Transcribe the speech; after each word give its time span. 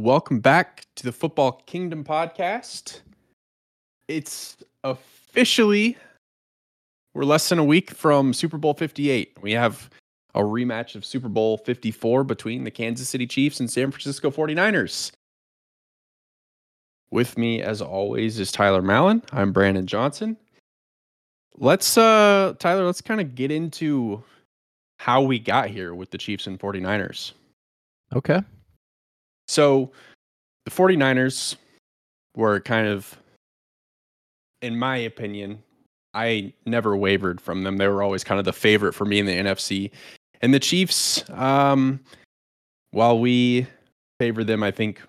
Welcome 0.00 0.40
back 0.40 0.86
to 0.96 1.04
the 1.04 1.12
Football 1.12 1.62
Kingdom 1.66 2.04
podcast. 2.04 3.00
It's 4.08 4.56
officially 4.82 5.98
we're 7.12 7.24
less 7.24 7.50
than 7.50 7.58
a 7.58 7.64
week 7.64 7.90
from 7.90 8.32
Super 8.32 8.56
Bowl 8.56 8.72
58. 8.72 9.36
We 9.42 9.52
have 9.52 9.90
a 10.34 10.40
rematch 10.40 10.94
of 10.94 11.04
Super 11.04 11.28
Bowl 11.28 11.58
54 11.58 12.24
between 12.24 12.64
the 12.64 12.70
Kansas 12.70 13.10
City 13.10 13.26
Chiefs 13.26 13.60
and 13.60 13.70
San 13.70 13.90
Francisco 13.90 14.30
49ers. 14.30 15.12
With 17.10 17.36
me 17.36 17.60
as 17.60 17.82
always 17.82 18.40
is 18.40 18.50
Tyler 18.50 18.80
Mallon. 18.80 19.22
I'm 19.32 19.52
Brandon 19.52 19.86
Johnson. 19.86 20.38
Let's 21.58 21.98
uh 21.98 22.54
Tyler, 22.58 22.86
let's 22.86 23.02
kind 23.02 23.20
of 23.20 23.34
get 23.34 23.50
into 23.50 24.24
how 24.98 25.20
we 25.20 25.38
got 25.38 25.68
here 25.68 25.94
with 25.94 26.10
the 26.10 26.16
Chiefs 26.16 26.46
and 26.46 26.58
49ers. 26.58 27.32
Okay. 28.16 28.40
So 29.50 29.90
the 30.64 30.70
49ers 30.70 31.56
were 32.36 32.60
kind 32.60 32.86
of, 32.86 33.18
in 34.62 34.78
my 34.78 34.96
opinion, 34.96 35.60
I 36.14 36.52
never 36.66 36.96
wavered 36.96 37.40
from 37.40 37.64
them. 37.64 37.76
They 37.76 37.88
were 37.88 38.00
always 38.00 38.22
kind 38.22 38.38
of 38.38 38.44
the 38.44 38.52
favorite 38.52 38.92
for 38.92 39.06
me 39.06 39.18
in 39.18 39.26
the 39.26 39.34
NFC. 39.34 39.90
And 40.40 40.54
the 40.54 40.60
Chiefs, 40.60 41.28
um, 41.30 41.98
while 42.92 43.18
we 43.18 43.66
favor 44.20 44.44
them, 44.44 44.62
I 44.62 44.70
think 44.70 45.02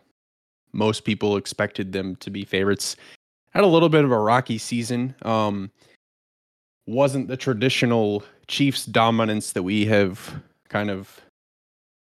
most 0.73 1.05
people 1.05 1.38
expected 1.38 1.91
them 1.91 2.16
to 2.16 2.31
be 2.31 2.44
favorites. 2.44 2.95
Had 3.52 3.63
a 3.63 3.67
little 3.67 3.89
bit 3.89 4.03
of 4.03 4.11
a 4.11 4.17
rocky 4.17 4.58
season. 4.58 5.13
Um, 5.21 5.69
wasn't 6.88 7.27
the 7.27 7.38
traditional 7.38 8.23
Chiefs 8.47 8.88
dominance 8.88 9.52
that 9.52 9.61
we 9.61 9.85
have 9.85 10.41
kind 10.67 10.89
of 10.89 11.21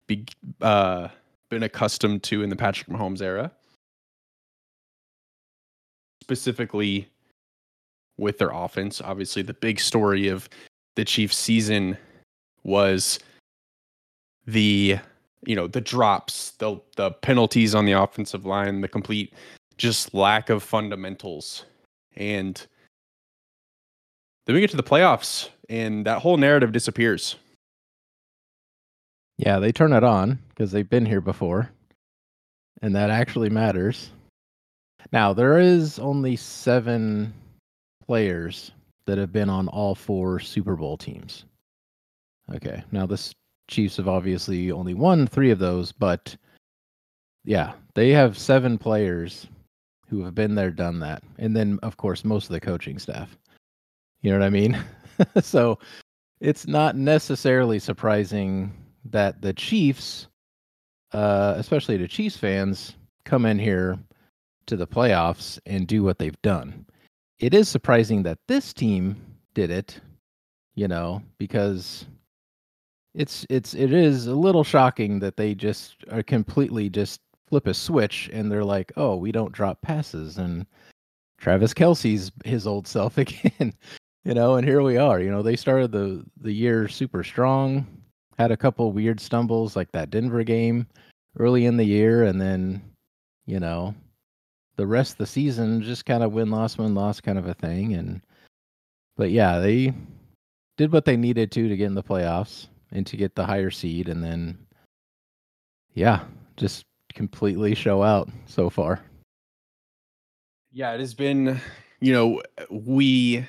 be, 0.07 0.23
uh, 0.62 1.07
been 1.49 1.63
accustomed 1.63 2.23
to 2.23 2.43
in 2.43 2.49
the 2.49 2.55
Patrick 2.55 2.87
Mahomes 2.87 3.21
era. 3.21 3.51
Specifically 6.21 7.07
with 8.17 8.37
their 8.37 8.49
offense. 8.49 9.01
Obviously, 9.01 9.41
the 9.41 9.54
big 9.54 9.79
story 9.79 10.27
of 10.27 10.49
the 10.95 11.05
Chiefs 11.05 11.37
season 11.37 11.98
was 12.63 13.20
the 14.45 14.98
you 15.45 15.55
know 15.55 15.67
the 15.67 15.81
drops, 15.81 16.51
the 16.51 16.79
the 16.95 17.12
penalties 17.12 17.76
on 17.76 17.85
the 17.85 17.91
offensive 17.93 18.45
line, 18.45 18.82
the 18.82 18.87
complete 18.87 19.34
just 19.77 20.13
lack 20.13 20.49
of 20.49 20.63
fundamentals. 20.63 21.65
And 22.15 22.65
then 24.45 24.55
we 24.55 24.61
get 24.61 24.71
to 24.71 24.77
the 24.77 24.84
playoffs 24.84 25.49
and 25.70 26.05
that 26.05 26.20
whole 26.20 26.37
narrative 26.37 26.71
disappears. 26.71 27.35
Yeah, 29.38 29.60
they 29.60 29.71
turn 29.71 29.93
it 29.93 30.04
on 30.04 30.40
because 30.49 30.71
they've 30.71 30.90
been 30.90 31.05
here 31.05 31.21
before. 31.21 31.70
And 32.82 32.96
that 32.96 33.10
actually 33.10 33.49
matters. 33.49 34.10
Now, 35.12 35.34
there 35.34 35.60
is 35.60 35.99
only 35.99 36.35
seven 36.35 37.34
players 38.05 38.71
that 39.05 39.18
have 39.18 39.32
been 39.32 39.49
on 39.49 39.68
all 39.70 39.96
four 39.96 40.40
Super 40.40 40.76
Bowl 40.76 40.98
teams. 40.98 41.46
Okay. 42.54 42.84
Now, 42.91 43.05
this 43.05 43.34
Chiefs 43.68 43.98
have 43.98 44.07
obviously 44.07 44.71
only 44.71 44.94
won 44.94 45.27
three 45.27 45.51
of 45.51 45.60
those, 45.60 45.91
but 45.91 46.35
yeah, 47.44 47.74
they 47.96 48.12
have 48.12 48.38
seven 48.38 48.77
players 48.77 49.48
who 50.10 50.24
have 50.24 50.35
been 50.35 50.55
there, 50.55 50.72
done 50.72 50.99
that. 50.99 51.24
And 51.38 51.55
then, 51.55 51.79
of 51.84 51.98
course, 51.98 52.24
most 52.24 52.46
of 52.46 52.54
the 52.54 52.62
coaching 52.62 52.98
staff. 52.98 53.38
You 54.22 54.32
know 54.32 54.40
what 54.40 54.46
I 54.46 54.49
mean? 54.49 54.82
so 55.41 55.79
it's 56.40 56.66
not 56.68 56.96
necessarily 56.96 57.79
surprising 57.79 58.72
that 59.12 59.41
the 59.41 59.54
Chiefs, 59.54 60.27
uh, 61.12 61.54
especially 61.58 61.98
the 61.98 62.08
Chiefs 62.08 62.38
fans, 62.38 62.96
come 63.26 63.46
in 63.46 63.60
here 63.60 64.00
to 64.68 64.75
the 64.75 64.88
playoffs 64.88 65.59
and 65.66 65.88
do 65.88 66.03
what 66.03 66.19
they've 66.19 66.41
done. 66.41 66.86
It 67.40 67.53
is 67.53 67.69
surprising 67.69 68.24
that 68.24 68.40
this 68.47 68.74
team 68.74 69.16
did 69.53 69.69
it, 69.69 70.00
you 70.75 70.88
know, 70.88 71.22
because 71.38 72.06
it's 73.13 73.46
it's 73.50 73.73
it 73.73 73.94
is 73.94 74.28
a 74.28 74.35
little 74.35 74.63
shocking 74.63 75.19
that 75.19 75.38
they 75.38 75.56
just 75.56 75.96
are 76.12 76.23
completely 76.23 76.90
just 76.90 77.22
flip 77.47 77.67
a 77.67 77.73
switch 77.73 78.29
and 78.34 78.51
they're 78.51 78.63
like, 78.63 78.91
oh, 78.97 79.16
we 79.16 79.31
don't 79.31 79.51
drop 79.51 79.81
passes 79.81 80.38
and 80.38 80.66
Travis 81.40 81.73
Kelce's 81.73 82.31
his 82.46 82.67
old 82.67 82.88
self 82.88 83.17
again, 83.17 83.73
you 84.23 84.34
know, 84.34 84.56
and 84.56 84.67
here 84.67 84.81
we 84.81 84.97
are. 84.97 85.19
You 85.19 85.31
know, 85.31 85.41
they 85.41 85.56
started 85.56 85.91
the 85.91 86.23
the 86.41 86.51
year 86.51 86.88
super 86.88 87.23
strong 87.23 87.85
had 88.37 88.51
a 88.51 88.57
couple 88.57 88.91
weird 88.91 89.19
stumbles 89.19 89.75
like 89.75 89.91
that 89.91 90.09
Denver 90.09 90.43
game 90.43 90.87
early 91.37 91.65
in 91.65 91.77
the 91.77 91.83
year, 91.83 92.23
and 92.23 92.39
then 92.39 92.81
you 93.45 93.59
know 93.59 93.93
the 94.75 94.87
rest 94.87 95.13
of 95.13 95.17
the 95.17 95.25
season 95.25 95.81
just 95.81 96.05
kind 96.05 96.23
of 96.23 96.33
win 96.33 96.51
loss 96.51 96.77
win 96.77 96.93
loss 96.93 97.19
kind 97.19 97.37
of 97.37 97.47
a 97.47 97.53
thing. 97.53 97.93
And 97.93 98.21
but 99.15 99.31
yeah, 99.31 99.59
they 99.59 99.93
did 100.77 100.91
what 100.91 101.05
they 101.05 101.17
needed 101.17 101.51
to 101.51 101.67
to 101.67 101.77
get 101.77 101.85
in 101.85 101.95
the 101.95 102.03
playoffs 102.03 102.67
and 102.91 103.05
to 103.07 103.17
get 103.17 103.35
the 103.35 103.45
higher 103.45 103.71
seed, 103.71 104.09
and 104.09 104.23
then 104.23 104.57
yeah, 105.93 106.23
just 106.57 106.85
completely 107.13 107.73
show 107.73 108.03
out 108.03 108.29
so 108.45 108.69
far. 108.69 109.01
Yeah, 110.71 110.93
it 110.93 110.99
has 110.99 111.15
been, 111.15 111.59
you 111.99 112.13
know, 112.13 112.41
we 112.69 113.43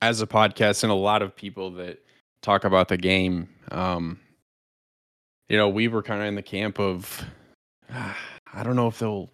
as 0.00 0.22
a 0.22 0.26
podcast 0.26 0.82
and 0.82 0.90
a 0.90 0.96
lot 0.96 1.20
of 1.20 1.36
people 1.36 1.70
that 1.72 2.02
talk 2.40 2.64
about 2.64 2.88
the 2.88 2.96
game 2.96 3.48
um, 3.70 4.18
you 5.52 5.58
know, 5.58 5.68
we 5.68 5.86
were 5.86 6.02
kind 6.02 6.22
of 6.22 6.26
in 6.28 6.34
the 6.34 6.42
camp 6.42 6.80
of, 6.80 7.26
uh, 7.92 8.14
I 8.54 8.62
don't 8.64 8.74
know 8.74 8.88
if 8.88 8.98
they'll. 8.98 9.30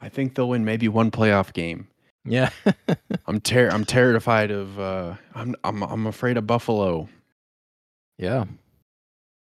I 0.00 0.08
think 0.08 0.34
they'll 0.34 0.48
win 0.48 0.64
maybe 0.64 0.88
one 0.88 1.10
playoff 1.10 1.52
game. 1.52 1.86
Yeah, 2.24 2.50
I'm 3.26 3.40
ter- 3.40 3.68
I'm 3.68 3.84
terrified 3.84 4.50
of. 4.50 4.78
Uh, 4.80 5.14
I'm 5.34 5.54
I'm 5.62 5.82
I'm 5.82 6.06
afraid 6.06 6.36
of 6.36 6.46
Buffalo. 6.46 7.08
Yeah, 8.18 8.46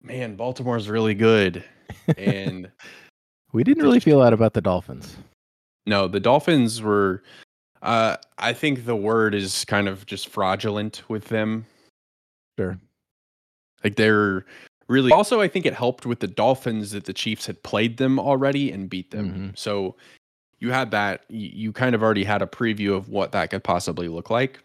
man, 0.01 0.35
Baltimore's 0.35 0.89
really 0.89 1.13
good, 1.13 1.63
and 2.17 2.71
we 3.51 3.63
didn't 3.63 3.83
really 3.83 3.99
feel 3.99 4.21
that 4.21 4.33
about 4.33 4.53
the 4.53 4.61
Dolphins. 4.61 5.17
No, 5.85 6.07
the 6.07 6.19
Dolphins 6.19 6.81
were. 6.81 7.21
Uh, 7.81 8.17
I 8.39 8.53
think 8.53 8.85
the 8.85 8.95
word 8.95 9.35
is 9.35 9.65
kind 9.65 9.87
of 9.87 10.05
just 10.07 10.29
fraudulent 10.29 11.03
with 11.09 11.25
them. 11.25 11.65
Sure. 12.57 12.79
Like 13.83 13.95
they're 13.95 14.45
really 14.87 15.11
also 15.11 15.41
I 15.41 15.47
think 15.47 15.65
it 15.65 15.73
helped 15.73 16.05
with 16.05 16.19
the 16.19 16.27
Dolphins 16.27 16.91
that 16.91 17.05
the 17.05 17.13
Chiefs 17.13 17.45
had 17.45 17.61
played 17.63 17.97
them 17.97 18.19
already 18.19 18.71
and 18.71 18.89
beat 18.89 19.11
them. 19.11 19.29
Mm-hmm. 19.29 19.49
So 19.55 19.95
you 20.59 20.71
had 20.71 20.91
that 20.91 21.25
you 21.29 21.71
kind 21.71 21.95
of 21.95 22.03
already 22.03 22.23
had 22.23 22.41
a 22.41 22.47
preview 22.47 22.95
of 22.95 23.09
what 23.09 23.31
that 23.33 23.49
could 23.49 23.63
possibly 23.63 24.07
look 24.07 24.29
like. 24.29 24.59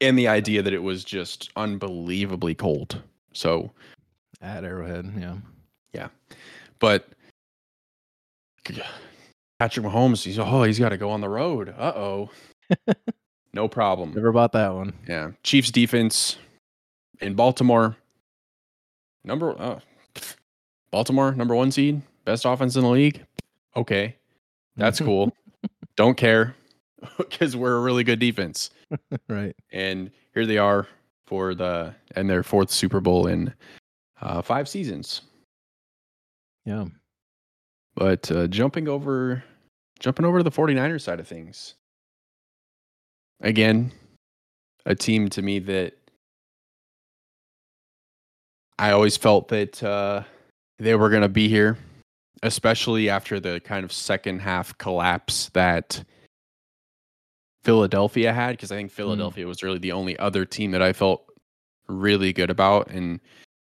And 0.00 0.18
the 0.18 0.28
idea 0.28 0.62
that 0.62 0.72
it 0.72 0.82
was 0.82 1.04
just 1.04 1.50
unbelievably 1.56 2.54
cold. 2.54 3.02
So 3.32 3.70
at 4.40 4.64
Arrowhead, 4.64 5.12
yeah. 5.18 5.36
Yeah. 5.92 6.08
But 6.78 7.08
Patrick 9.58 9.86
Mahomes, 9.86 10.22
he's 10.24 10.38
oh, 10.38 10.62
he's 10.62 10.78
got 10.78 10.90
to 10.90 10.96
go 10.96 11.10
on 11.10 11.20
the 11.20 11.28
road. 11.28 11.74
Uh 11.76 11.92
oh. 11.94 12.30
no 13.52 13.68
problem. 13.68 14.14
Never 14.14 14.32
bought 14.32 14.52
that 14.52 14.74
one. 14.74 14.92
Yeah. 15.08 15.32
Chiefs 15.42 15.70
defense 15.70 16.36
in 17.20 17.34
Baltimore. 17.34 17.96
Number 19.24 19.54
uh, 19.60 19.80
Baltimore, 20.90 21.32
number 21.34 21.54
one 21.54 21.70
seed, 21.70 22.02
best 22.24 22.44
offense 22.44 22.76
in 22.76 22.82
the 22.82 22.88
league. 22.90 23.24
Okay, 23.76 24.16
that's 24.76 25.00
cool. 25.00 25.32
Don't 25.96 26.16
care 26.16 26.54
because 27.18 27.56
we're 27.56 27.76
a 27.76 27.80
really 27.80 28.04
good 28.04 28.18
defense. 28.18 28.70
right. 29.28 29.54
And 29.72 30.10
here 30.34 30.46
they 30.46 30.58
are 30.58 30.86
for 31.26 31.54
the 31.54 31.94
and 32.16 32.28
their 32.28 32.42
fourth 32.42 32.70
Super 32.70 33.00
Bowl 33.00 33.26
in 33.26 33.52
uh, 34.20 34.42
five 34.42 34.68
seasons. 34.68 35.22
Yeah. 36.64 36.86
But 37.94 38.30
uh, 38.30 38.46
jumping 38.46 38.88
over 38.88 39.42
jumping 39.98 40.24
over 40.24 40.38
to 40.38 40.44
the 40.44 40.50
49ers 40.50 41.02
side 41.02 41.20
of 41.20 41.28
things. 41.28 41.74
Again, 43.42 43.92
a 44.86 44.94
team 44.94 45.28
to 45.30 45.42
me 45.42 45.58
that 45.60 45.94
I 48.80 48.92
always 48.92 49.14
felt 49.14 49.48
that 49.48 49.82
uh, 49.82 50.22
they 50.78 50.94
were 50.94 51.10
going 51.10 51.20
to 51.20 51.28
be 51.28 51.48
here, 51.48 51.76
especially 52.42 53.10
after 53.10 53.38
the 53.38 53.60
kind 53.60 53.84
of 53.84 53.92
second 53.92 54.40
half 54.40 54.76
collapse 54.78 55.50
that 55.50 56.02
Philadelphia 57.62 58.32
had, 58.32 58.52
because 58.52 58.72
I 58.72 58.76
think 58.76 58.90
mm. 58.90 58.94
Philadelphia 58.94 59.44
mm. 59.44 59.48
was 59.48 59.62
really 59.62 59.78
the 59.78 59.92
only 59.92 60.18
other 60.18 60.46
team 60.46 60.70
that 60.70 60.80
I 60.80 60.94
felt 60.94 61.26
really 61.88 62.32
good 62.32 62.48
about. 62.48 62.88
And 62.90 63.20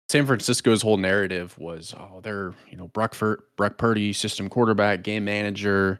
San 0.07 0.27
Francisco's 0.27 0.83
whole 0.83 0.97
narrative 0.97 1.57
was, 1.57 1.95
oh, 1.97 2.19
they're 2.21 2.53
you 2.69 2.77
know 2.77 2.89
Brock, 2.89 3.15
Fur- 3.15 3.43
Brock 3.55 3.79
Purdy, 3.79 4.13
system 4.13 4.47
quarterback, 4.47 5.01
game 5.01 5.25
manager. 5.25 5.99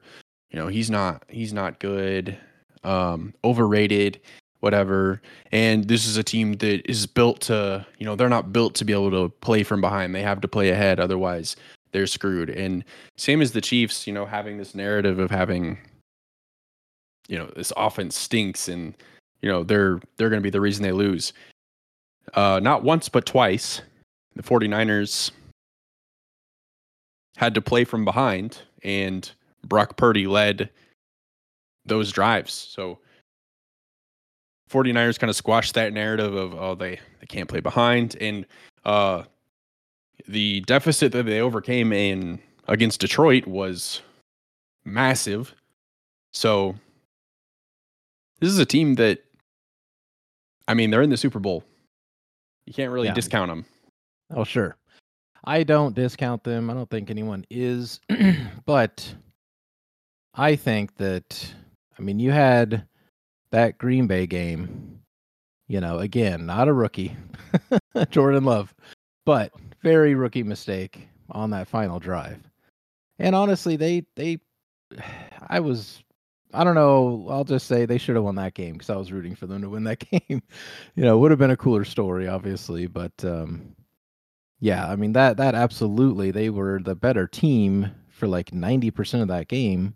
You 0.52 0.60
know 0.60 0.68
he's 0.68 0.92
not 0.92 1.24
he's 1.28 1.54
not 1.54 1.80
good, 1.80 2.38
um, 2.84 3.34
overrated 3.44 4.22
whatever. 4.60 5.22
And 5.52 5.88
this 5.88 6.06
is 6.06 6.18
a 6.18 6.24
team 6.24 6.54
that 6.54 6.90
is 6.90 7.06
built 7.06 7.42
to, 7.42 7.86
you 8.00 8.06
know, 8.06 8.16
they're 8.16 8.30
not 8.30 8.52
built 8.52 8.76
to 8.76 8.86
be 8.86 8.94
able 8.94 9.12
to 9.12 9.30
play 9.42 9.64
from 9.64 9.82
behind. 9.82 10.16
They 10.16 10.24
have 10.24 10.42
to 10.42 10.48
play 10.48 10.70
ahead. 10.70 11.00
Otherwise, 11.00 11.56
they're 11.92 12.08
screwed. 12.08 12.50
And 12.50 12.84
same 13.18 13.42
as 13.42 13.52
the 13.52 13.62
Chiefs, 13.62 14.08
you 14.08 14.14
know, 14.14 14.26
having 14.26 14.58
this 14.58 14.76
narrative 14.76 15.20
of 15.20 15.32
having, 15.32 15.78
you 17.28 17.38
know, 17.38 17.52
this 17.56 17.72
offense 17.78 18.16
stinks 18.16 18.68
and, 18.68 18.96
you 19.42 19.50
know, 19.50 19.64
they're 19.64 20.00
they're 20.18 20.30
gonna 20.30 20.42
be 20.42 20.50
the 20.50 20.62
reason 20.62 20.84
they 20.84 20.92
lose. 20.92 21.34
Uh 22.34 22.60
not 22.62 22.84
once 22.84 23.10
but 23.10 23.26
twice. 23.26 23.82
The 24.36 24.44
49ers 24.44 25.32
had 27.38 27.56
to 27.56 27.62
play 27.62 27.84
from 27.84 28.06
behind 28.06 28.60
and 28.84 29.32
Brock 29.64 29.98
Purdy 29.98 30.28
led 30.28 30.70
those 31.86 32.12
drives. 32.12 32.54
So 32.54 33.00
49ers 34.70 35.18
kind 35.20 35.30
of 35.30 35.36
squashed 35.36 35.74
that 35.76 35.94
narrative 35.94 36.34
of 36.36 36.54
oh 36.56 36.76
they 36.76 37.00
they 37.20 37.26
can't 37.28 37.48
play 37.50 37.60
behind 37.60 38.16
and 38.20 38.46
uh 38.86 39.24
the 40.28 40.62
deficit 40.62 41.12
that 41.14 41.26
they 41.26 41.40
overcame 41.40 41.94
in 41.94 42.40
against 42.68 43.00
Detroit 43.00 43.48
was 43.48 44.02
massive. 44.84 45.54
So 46.34 46.76
this 48.40 48.50
is 48.50 48.60
a 48.60 48.66
team 48.66 48.96
that 48.96 49.20
I 50.68 50.74
mean 50.74 50.92
they're 50.92 51.02
in 51.02 51.10
the 51.10 51.18
Super 51.18 51.40
Bowl. 51.40 51.64
You 52.66 52.74
can't 52.74 52.92
really 52.92 53.08
Yeah. 53.08 53.14
discount 53.14 53.50
them. 53.50 53.66
Oh, 54.32 54.44
sure. 54.44 54.76
I 55.46 55.64
don't 55.64 55.96
discount 55.96 56.44
them. 56.44 56.70
I 56.70 56.74
don't 56.74 56.90
think 56.90 57.10
anyone 57.10 57.46
is. 57.50 58.02
but 58.66 59.16
I 60.34 60.58
think 60.58 60.98
that, 60.98 61.54
I 61.98 62.02
mean, 62.02 62.20
you 62.20 62.32
had 62.32 62.86
that 63.52 63.78
Green 63.78 64.08
Bay 64.08 64.28
game, 64.28 65.00
you 65.68 65.80
know, 65.80 66.00
again, 66.00 66.46
not 66.46 66.68
a 66.68 66.74
rookie, 66.74 67.16
Jordan 68.10 68.44
Love, 68.44 68.74
but 69.26 69.52
very 69.82 70.16
rookie 70.16 70.44
mistake 70.44 71.08
on 71.32 71.50
that 71.52 71.68
final 71.68 72.00
drive. 72.00 72.40
And 73.20 73.36
honestly, 73.36 73.76
they, 73.76 74.06
they, 74.16 74.40
I 75.50 75.60
was, 75.60 76.04
I 76.54 76.64
don't 76.64 76.76
know. 76.76 77.28
I'll 77.30 77.44
just 77.44 77.68
say 77.68 77.86
they 77.86 77.98
should 77.98 78.16
have 78.16 78.24
won 78.24 78.36
that 78.36 78.54
game 78.54 78.74
because 78.74 78.90
I 78.90 78.96
was 78.96 79.12
rooting 79.12 79.36
for 79.36 79.48
them 79.48 79.62
to 79.62 79.70
win 79.70 79.84
that 79.86 80.00
game. 80.12 80.42
you 80.96 81.04
know, 81.04 81.16
it 81.16 81.20
would 81.20 81.32
have 81.32 81.40
been 81.40 81.52
a 81.52 81.58
cooler 81.58 81.86
story, 81.86 82.28
obviously, 82.28 82.88
but, 82.88 83.14
um, 83.24 83.76
yeah, 84.60 84.88
I 84.88 84.96
mean 84.96 85.14
that 85.14 85.38
that 85.38 85.56
absolutely 85.56 86.32
they 86.32 86.50
were 86.50 86.80
the 86.80 86.96
better 86.96 87.28
team 87.28 87.92
for 88.10 88.28
like 88.28 88.52
90% 88.52 89.22
of 89.22 89.28
that 89.28 89.48
game, 89.48 89.94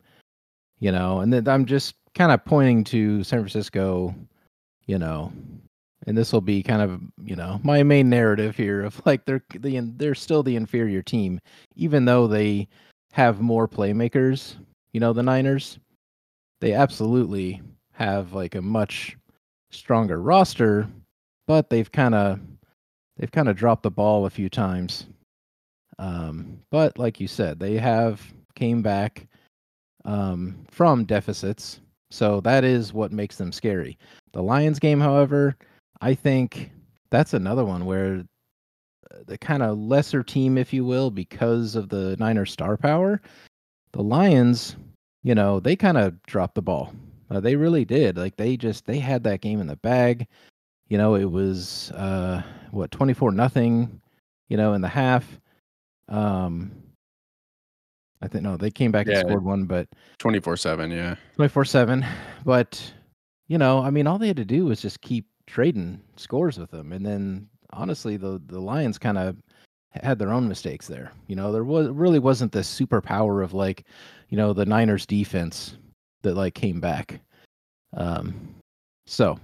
you 0.79 0.91
know. 0.91 1.19
And 1.19 1.33
then 1.33 1.47
I'm 1.47 1.65
just 1.65 1.95
kind 2.15 2.31
of 2.31 2.43
pointing 2.45 2.83
to 2.85 3.23
San 3.23 3.39
Francisco, 3.39 4.15
you 4.85 4.97
know. 4.97 5.31
And 6.07 6.17
this 6.17 6.33
will 6.33 6.41
be 6.41 6.63
kind 6.63 6.81
of, 6.81 6.99
you 7.23 7.35
know, 7.35 7.59
my 7.63 7.83
main 7.83 8.09
narrative 8.09 8.55
here 8.55 8.83
of 8.83 9.01
like 9.05 9.25
they're 9.25 9.43
the 9.59 9.79
they're 9.97 10.15
still 10.15 10.43
the 10.43 10.55
inferior 10.55 11.01
team 11.01 11.39
even 11.75 12.05
though 12.05 12.27
they 12.27 12.67
have 13.11 13.41
more 13.41 13.67
playmakers, 13.67 14.55
you 14.93 14.99
know, 14.99 15.13
the 15.13 15.23
Niners. 15.23 15.79
They 16.59 16.73
absolutely 16.73 17.61
have 17.93 18.33
like 18.33 18.55
a 18.55 18.61
much 18.61 19.17
stronger 19.71 20.21
roster, 20.21 20.87
but 21.47 21.69
they've 21.69 21.91
kind 21.91 22.15
of 22.15 22.39
they've 23.17 23.31
kind 23.31 23.49
of 23.49 23.55
dropped 23.55 23.83
the 23.83 23.91
ball 23.91 24.25
a 24.25 24.29
few 24.29 24.49
times. 24.49 25.05
Um, 25.99 26.59
but 26.71 26.97
like 26.97 27.19
you 27.19 27.27
said, 27.27 27.59
they 27.59 27.77
have 27.77 28.21
came 28.55 28.81
back 28.81 29.27
um, 30.05 30.65
from 30.69 31.05
deficits, 31.05 31.79
so 32.11 32.41
that 32.41 32.63
is 32.63 32.93
what 32.93 33.11
makes 33.11 33.37
them 33.37 33.51
scary. 33.51 33.97
The 34.33 34.43
Lions 34.43 34.79
game, 34.79 34.99
however, 34.99 35.55
I 36.01 36.13
think 36.13 36.71
that's 37.09 37.33
another 37.33 37.63
one 37.65 37.85
where 37.85 38.23
uh, 39.11 39.17
the 39.25 39.37
kind 39.37 39.63
of 39.63 39.77
lesser 39.77 40.21
team, 40.21 40.57
if 40.57 40.73
you 40.73 40.83
will, 40.83 41.09
because 41.09 41.75
of 41.75 41.89
the 41.89 42.17
Niners 42.19 42.51
star 42.51 42.75
power, 42.77 43.21
the 43.93 44.03
Lions, 44.03 44.75
you 45.23 45.33
know, 45.33 45.59
they 45.59 45.75
kind 45.75 45.97
of 45.97 46.21
dropped 46.23 46.55
the 46.55 46.61
ball. 46.61 46.93
Uh, 47.29 47.39
they 47.39 47.55
really 47.55 47.85
did. 47.85 48.17
Like 48.17 48.35
they 48.35 48.57
just 48.57 48.85
they 48.85 48.99
had 48.99 49.23
that 49.23 49.41
game 49.41 49.61
in 49.61 49.67
the 49.67 49.77
bag. 49.77 50.27
You 50.89 50.97
know, 50.97 51.15
it 51.15 51.31
was 51.31 51.91
uh 51.91 52.41
what 52.71 52.91
24 52.91 53.31
nothing, 53.31 54.01
you 54.49 54.57
know, 54.57 54.73
in 54.73 54.81
the 54.81 54.89
half. 54.89 55.39
Um 56.09 56.80
I 58.21 58.27
think 58.27 58.43
no, 58.43 58.57
they 58.57 58.71
came 58.71 58.91
back 58.91 59.07
Yeah. 59.07 59.19
and 59.19 59.27
scored 59.27 59.43
one, 59.43 59.65
but 59.65 59.87
24/7, 60.19 60.91
yeah. 60.91 61.15
24 61.35 61.65
7. 61.65 62.05
But, 62.45 62.93
you 63.47 63.57
know, 63.57 63.79
I 63.81 63.89
mean, 63.89 64.07
all 64.07 64.19
they 64.19 64.27
had 64.27 64.37
to 64.37 64.45
do 64.45 64.65
was 64.65 64.81
just 64.81 65.01
keep 65.01 65.25
trading 65.47 65.99
scores 66.17 66.57
with 66.57 66.71
them. 66.71 66.91
And 66.91 67.05
then, 67.05 67.49
honestly, 67.71 68.17
the, 68.17 68.41
the 68.47 68.59
Lions 68.59 68.97
kind 68.97 69.17
of 69.17 69.37
had 69.91 70.19
their 70.19 70.31
own 70.31 70.47
mistakes 70.47 70.87
there. 70.87 71.11
You 71.27 71.35
know, 71.35 71.51
there 71.51 71.63
was 71.63 71.89
really 71.89 72.19
wasn't 72.19 72.51
this 72.51 72.69
superpower 72.79 73.43
of 73.43 73.53
like, 73.53 73.85
you 74.29 74.37
know, 74.37 74.53
the 74.53 74.65
Niners 74.65 75.05
defense 75.05 75.77
that 76.21 76.35
like 76.35 76.53
came 76.53 76.79
back. 76.79 77.19
Um, 77.93 78.55
so 79.05 79.37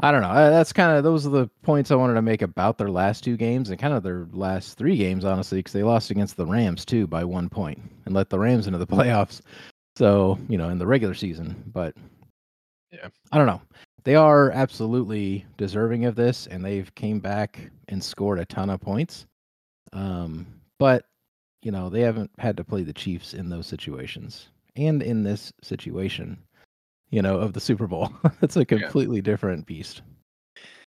I 0.00 0.10
don't 0.12 0.20
know. 0.20 0.28
Uh, 0.28 0.50
That's 0.50 0.72
kind 0.72 0.96
of 0.96 1.04
those 1.04 1.26
are 1.26 1.30
the 1.30 1.48
points 1.62 1.90
I 1.90 1.94
wanted 1.94 2.14
to 2.14 2.22
make 2.22 2.42
about 2.42 2.76
their 2.76 2.90
last 2.90 3.24
two 3.24 3.36
games 3.36 3.70
and 3.70 3.78
kind 3.78 3.94
of 3.94 4.02
their 4.02 4.26
last 4.32 4.76
three 4.76 4.96
games, 4.96 5.24
honestly, 5.24 5.58
because 5.58 5.72
they 5.72 5.82
lost 5.82 6.10
against 6.10 6.36
the 6.36 6.46
Rams 6.46 6.84
too 6.84 7.06
by 7.06 7.24
one 7.24 7.48
point 7.48 7.80
and 8.04 8.14
let 8.14 8.28
the 8.28 8.38
Rams 8.38 8.66
into 8.66 8.78
the 8.78 8.86
playoffs. 8.96 9.40
So 9.96 10.38
you 10.48 10.58
know, 10.58 10.68
in 10.68 10.78
the 10.78 10.86
regular 10.86 11.14
season, 11.14 11.62
but 11.72 11.94
Yeah. 12.92 13.08
I 13.32 13.38
don't 13.38 13.46
know. 13.46 13.62
They 14.04 14.14
are 14.14 14.50
absolutely 14.52 15.44
deserving 15.56 16.04
of 16.04 16.14
this, 16.14 16.46
and 16.46 16.64
they've 16.64 16.94
came 16.94 17.18
back 17.18 17.70
and 17.88 18.02
scored 18.02 18.38
a 18.38 18.44
ton 18.44 18.70
of 18.70 18.80
points. 18.80 19.26
Um, 19.92 20.46
but 20.78 21.06
you 21.62 21.72
know, 21.72 21.88
they 21.88 22.02
haven't 22.02 22.30
had 22.38 22.56
to 22.58 22.64
play 22.64 22.82
the 22.84 22.92
Chiefs 22.92 23.34
in 23.34 23.48
those 23.48 23.66
situations, 23.66 24.50
and 24.76 25.02
in 25.02 25.22
this 25.24 25.52
situation, 25.62 26.38
you 27.10 27.22
know, 27.22 27.38
of 27.38 27.52
the 27.52 27.60
Super 27.60 27.86
Bowl, 27.86 28.10
it's 28.42 28.56
a 28.56 28.64
completely 28.64 29.20
different 29.20 29.66
beast. 29.66 30.02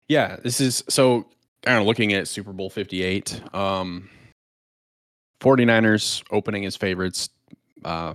Yeah, 0.09 0.37
this 0.43 0.61
is 0.61 0.83
so 0.89 1.27
kind 1.63 1.79
of 1.79 1.87
looking 1.87 2.13
at 2.13 2.29
Super 2.29 2.53
Bowl 2.53 2.71
58. 2.71 3.43
Um 3.55 4.09
49ers 5.41 6.23
opening 6.31 6.65
as 6.65 6.77
favorites. 6.77 7.29
Uh, 7.85 8.15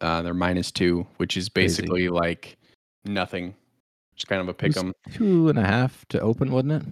uh 0.00 0.22
they're 0.22 0.34
minus 0.34 0.70
2, 0.72 1.06
which 1.18 1.36
is 1.36 1.48
Crazy. 1.48 1.82
basically 1.82 2.08
like 2.08 2.56
nothing. 3.04 3.54
Just 4.16 4.28
kind 4.28 4.40
of 4.40 4.48
a 4.48 4.54
pick 4.54 4.76
'em. 4.76 4.92
Two 5.12 5.48
and 5.48 5.58
a 5.58 5.64
half 5.64 6.04
to 6.08 6.20
open, 6.20 6.50
wasn't 6.50 6.72
it? 6.72 6.82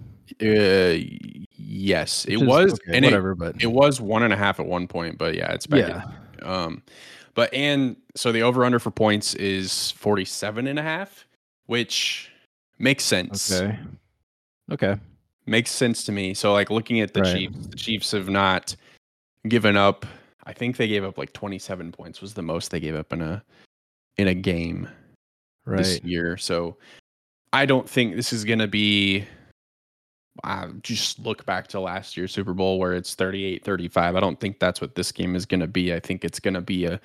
Uh 0.41 1.03
yes, 1.57 2.25
Which 2.25 2.35
it 2.35 2.41
is- 2.41 2.47
was 2.47 2.73
okay, 2.73 2.95
and 2.95 3.05
it, 3.05 3.07
whatever, 3.09 3.35
but 3.35 3.61
it 3.61 3.67
was 3.71 3.99
one 4.01 4.23
and 4.23 4.33
a 4.33 4.37
half 4.37 4.59
at 4.59 4.65
one 4.65 4.87
point, 4.87 5.17
but 5.17 5.35
yeah, 5.35 5.51
it's 5.53 5.67
back 5.67 5.87
yeah, 5.87 6.03
in 6.39 6.47
Um, 6.47 6.83
but 7.33 7.53
and 7.53 7.95
so 8.15 8.31
the 8.31 8.41
over 8.41 8.65
under 8.65 8.79
for 8.79 8.91
points 8.91 9.33
is 9.35 9.91
47 9.91 10.67
and 10.67 10.77
a 10.79 10.81
half, 10.81 11.25
which 11.65 12.31
makes 12.79 13.03
sense. 13.03 13.51
okay, 13.51 13.77
okay, 14.71 14.97
Makes 15.45 15.71
sense 15.71 16.03
to 16.05 16.11
me. 16.11 16.33
So 16.33 16.53
like 16.53 16.69
looking 16.69 17.01
at 17.01 17.13
the 17.13 17.21
Right. 17.21 17.35
Chiefs, 17.35 17.67
the 17.67 17.75
Chiefs 17.75 18.11
have 18.11 18.29
not 18.29 18.75
given 19.47 19.75
up. 19.75 20.05
I 20.45 20.53
think 20.53 20.77
they 20.77 20.87
gave 20.87 21.03
up 21.03 21.17
like 21.17 21.33
27 21.33 21.91
points 21.91 22.21
was 22.21 22.33
the 22.33 22.41
most 22.41 22.71
they 22.71 22.79
gave 22.79 22.95
up 22.95 23.11
in 23.13 23.21
a 23.21 23.43
in 24.17 24.27
a 24.27 24.33
game 24.33 24.87
this 25.65 25.99
year. 26.03 26.37
So 26.37 26.77
I 27.53 27.65
don't 27.65 27.89
think 27.89 28.15
this 28.15 28.33
is 28.33 28.45
going 28.45 28.59
to 28.59 28.67
be 28.67 29.25
uh, 30.43 30.67
just 30.81 31.19
look 31.19 31.45
back 31.45 31.67
to 31.67 31.79
last 31.79 32.15
year's 32.15 32.31
Super 32.31 32.53
Bowl 32.53 32.79
where 32.79 32.93
it's 32.93 33.15
38 33.15 33.63
35. 33.63 34.15
I 34.15 34.19
don't 34.19 34.39
think 34.39 34.59
that's 34.59 34.81
what 34.81 34.95
this 34.95 35.11
game 35.11 35.35
is 35.35 35.45
going 35.45 35.59
to 35.59 35.67
be. 35.67 35.93
I 35.93 35.99
think 35.99 36.23
it's 36.23 36.39
going 36.39 36.53
to 36.53 36.61
be 36.61 36.85
a 36.85 36.99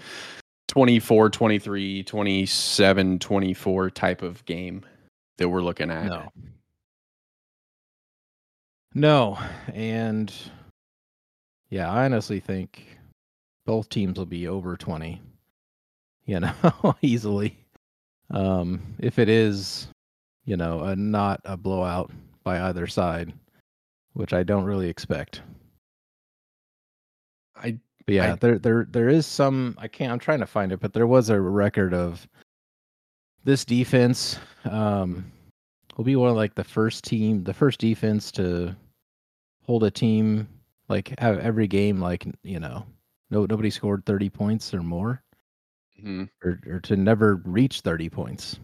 24 0.69 1.31
23, 1.31 2.03
27 2.03 3.19
24 3.19 3.91
type 3.91 4.23
of 4.23 4.45
game 4.45 4.85
that 5.39 5.49
we're 5.49 5.63
looking 5.63 5.91
at. 5.91 6.07
no, 6.07 6.33
no, 8.95 9.39
and 9.75 10.33
yeah, 11.69 11.91
I 11.91 12.05
honestly 12.05 12.41
think 12.41 12.97
both 13.67 13.89
teams 13.89 14.19
will 14.19 14.27
be 14.27 14.49
over 14.49 14.77
twenty. 14.77 15.21
You 16.25 16.41
know, 16.41 16.97
easily. 17.03 17.59
Um, 18.31 18.95
if 18.99 19.19
it 19.19 19.29
is, 19.29 19.89
you 20.45 20.57
know, 20.57 20.81
a 20.81 20.97
not 20.97 21.41
a 21.45 21.57
blowout 21.57 22.11
by 22.47 22.61
either 22.63 22.87
side, 22.87 23.35
which 24.13 24.33
I 24.33 24.45
don't 24.45 24.65
really 24.65 24.89
expect. 24.89 25.43
I 27.57 27.79
But 28.07 28.15
yeah, 28.15 28.33
I- 28.33 28.37
there 28.37 28.59
there 28.59 28.87
there 28.89 29.09
is 29.09 29.27
some 29.27 29.75
I 29.79 29.89
can't 29.89 30.13
I'm 30.13 30.21
trying 30.21 30.39
to 30.41 30.47
find 30.47 30.71
it, 30.73 30.79
but 30.81 30.93
there 30.95 31.09
was 31.09 31.29
a 31.29 31.41
record 31.41 31.93
of 31.93 32.27
this 33.45 33.65
defense 33.65 34.39
um 34.65 35.31
will 35.97 36.05
be 36.05 36.17
one 36.17 36.31
of 36.31 36.37
like 36.37 36.55
the 36.55 36.65
first 36.65 37.05
team 37.05 37.43
the 37.43 37.55
first 37.55 37.81
defense 37.81 38.31
to 38.33 38.75
hold 39.65 39.83
a 39.83 39.91
team 39.91 40.49
like 40.89 41.19
have 41.19 41.39
every 41.39 41.67
game 41.67 41.99
like 42.01 42.27
you 42.43 42.61
know 42.61 42.87
no 43.31 43.47
nobody 43.47 43.71
scored 43.71 44.05
30 44.05 44.31
points 44.31 44.75
or 44.75 44.83
more 44.83 45.23
mhm. 46.01 46.29
or, 46.45 46.61
or 46.67 46.81
to 46.81 46.97
never 46.97 47.37
reach 47.45 47.81
30 47.81 48.09
points 48.11 48.59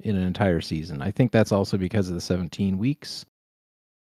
in 0.00 0.16
an 0.16 0.22
entire 0.22 0.60
season. 0.60 1.02
I 1.02 1.10
think 1.10 1.32
that's 1.32 1.52
also 1.52 1.76
because 1.76 2.08
of 2.08 2.14
the 2.14 2.20
17 2.20 2.78
weeks 2.78 3.24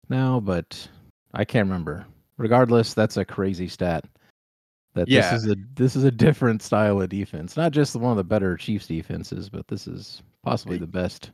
now, 0.08 0.40
but 0.40 0.88
I 1.34 1.44
can't 1.44 1.66
remember. 1.66 2.06
regardless, 2.36 2.94
that's 2.94 3.16
a 3.16 3.24
crazy 3.24 3.68
stat. 3.68 4.04
That 4.94 5.08
Yeah. 5.08 5.30
this 5.32 5.44
is 5.44 5.50
a 5.50 5.56
this 5.74 5.96
is 5.96 6.04
a 6.04 6.10
different 6.10 6.62
style 6.62 7.00
of 7.00 7.08
defense. 7.08 7.56
Not 7.56 7.72
just 7.72 7.94
one 7.96 8.10
of 8.12 8.16
the 8.16 8.24
better 8.24 8.56
Chiefs 8.56 8.86
defenses, 8.86 9.48
but 9.48 9.66
this 9.68 9.86
is 9.86 10.22
possibly 10.42 10.76
the 10.78 10.86
best 10.86 11.30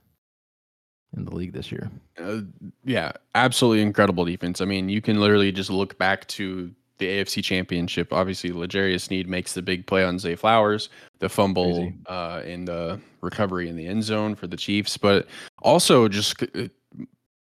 in 1.17 1.25
the 1.25 1.35
league 1.35 1.53
this 1.53 1.71
year. 1.71 1.89
Uh, 2.19 2.41
yeah, 2.85 3.13
absolutely 3.35 3.83
incredible 3.83 4.25
defense. 4.25 4.61
I 4.61 4.65
mean, 4.65 4.89
you 4.89 5.01
can 5.01 5.21
literally 5.21 5.53
just 5.53 5.71
look 5.71 5.97
back 5.99 6.27
to 6.29 6.73
the 6.99 7.07
AFC 7.07 7.43
Championship. 7.43 8.13
Obviously, 8.13 8.53
L'Jarius 8.53 9.03
Sneed 9.03 9.29
makes 9.29 9.55
the 9.55 9.63
big 9.63 9.87
play 9.87 10.05
on 10.05 10.19
Zay 10.19 10.37
Flowers, 10.37 10.89
the 11.19 11.29
fumble 11.29 11.93
uh, 12.07 12.43
in 12.45 12.65
the 12.65 13.01
recovery 13.21 13.69
in 13.69 13.77
the 13.77 13.87
end 13.87 14.05
zone 14.05 14.35
for 14.35 14.47
the 14.47 14.57
Chiefs, 14.57 14.97
but 14.97 15.27
also 15.63 16.09
just 16.09 16.43
uh, 16.43 16.69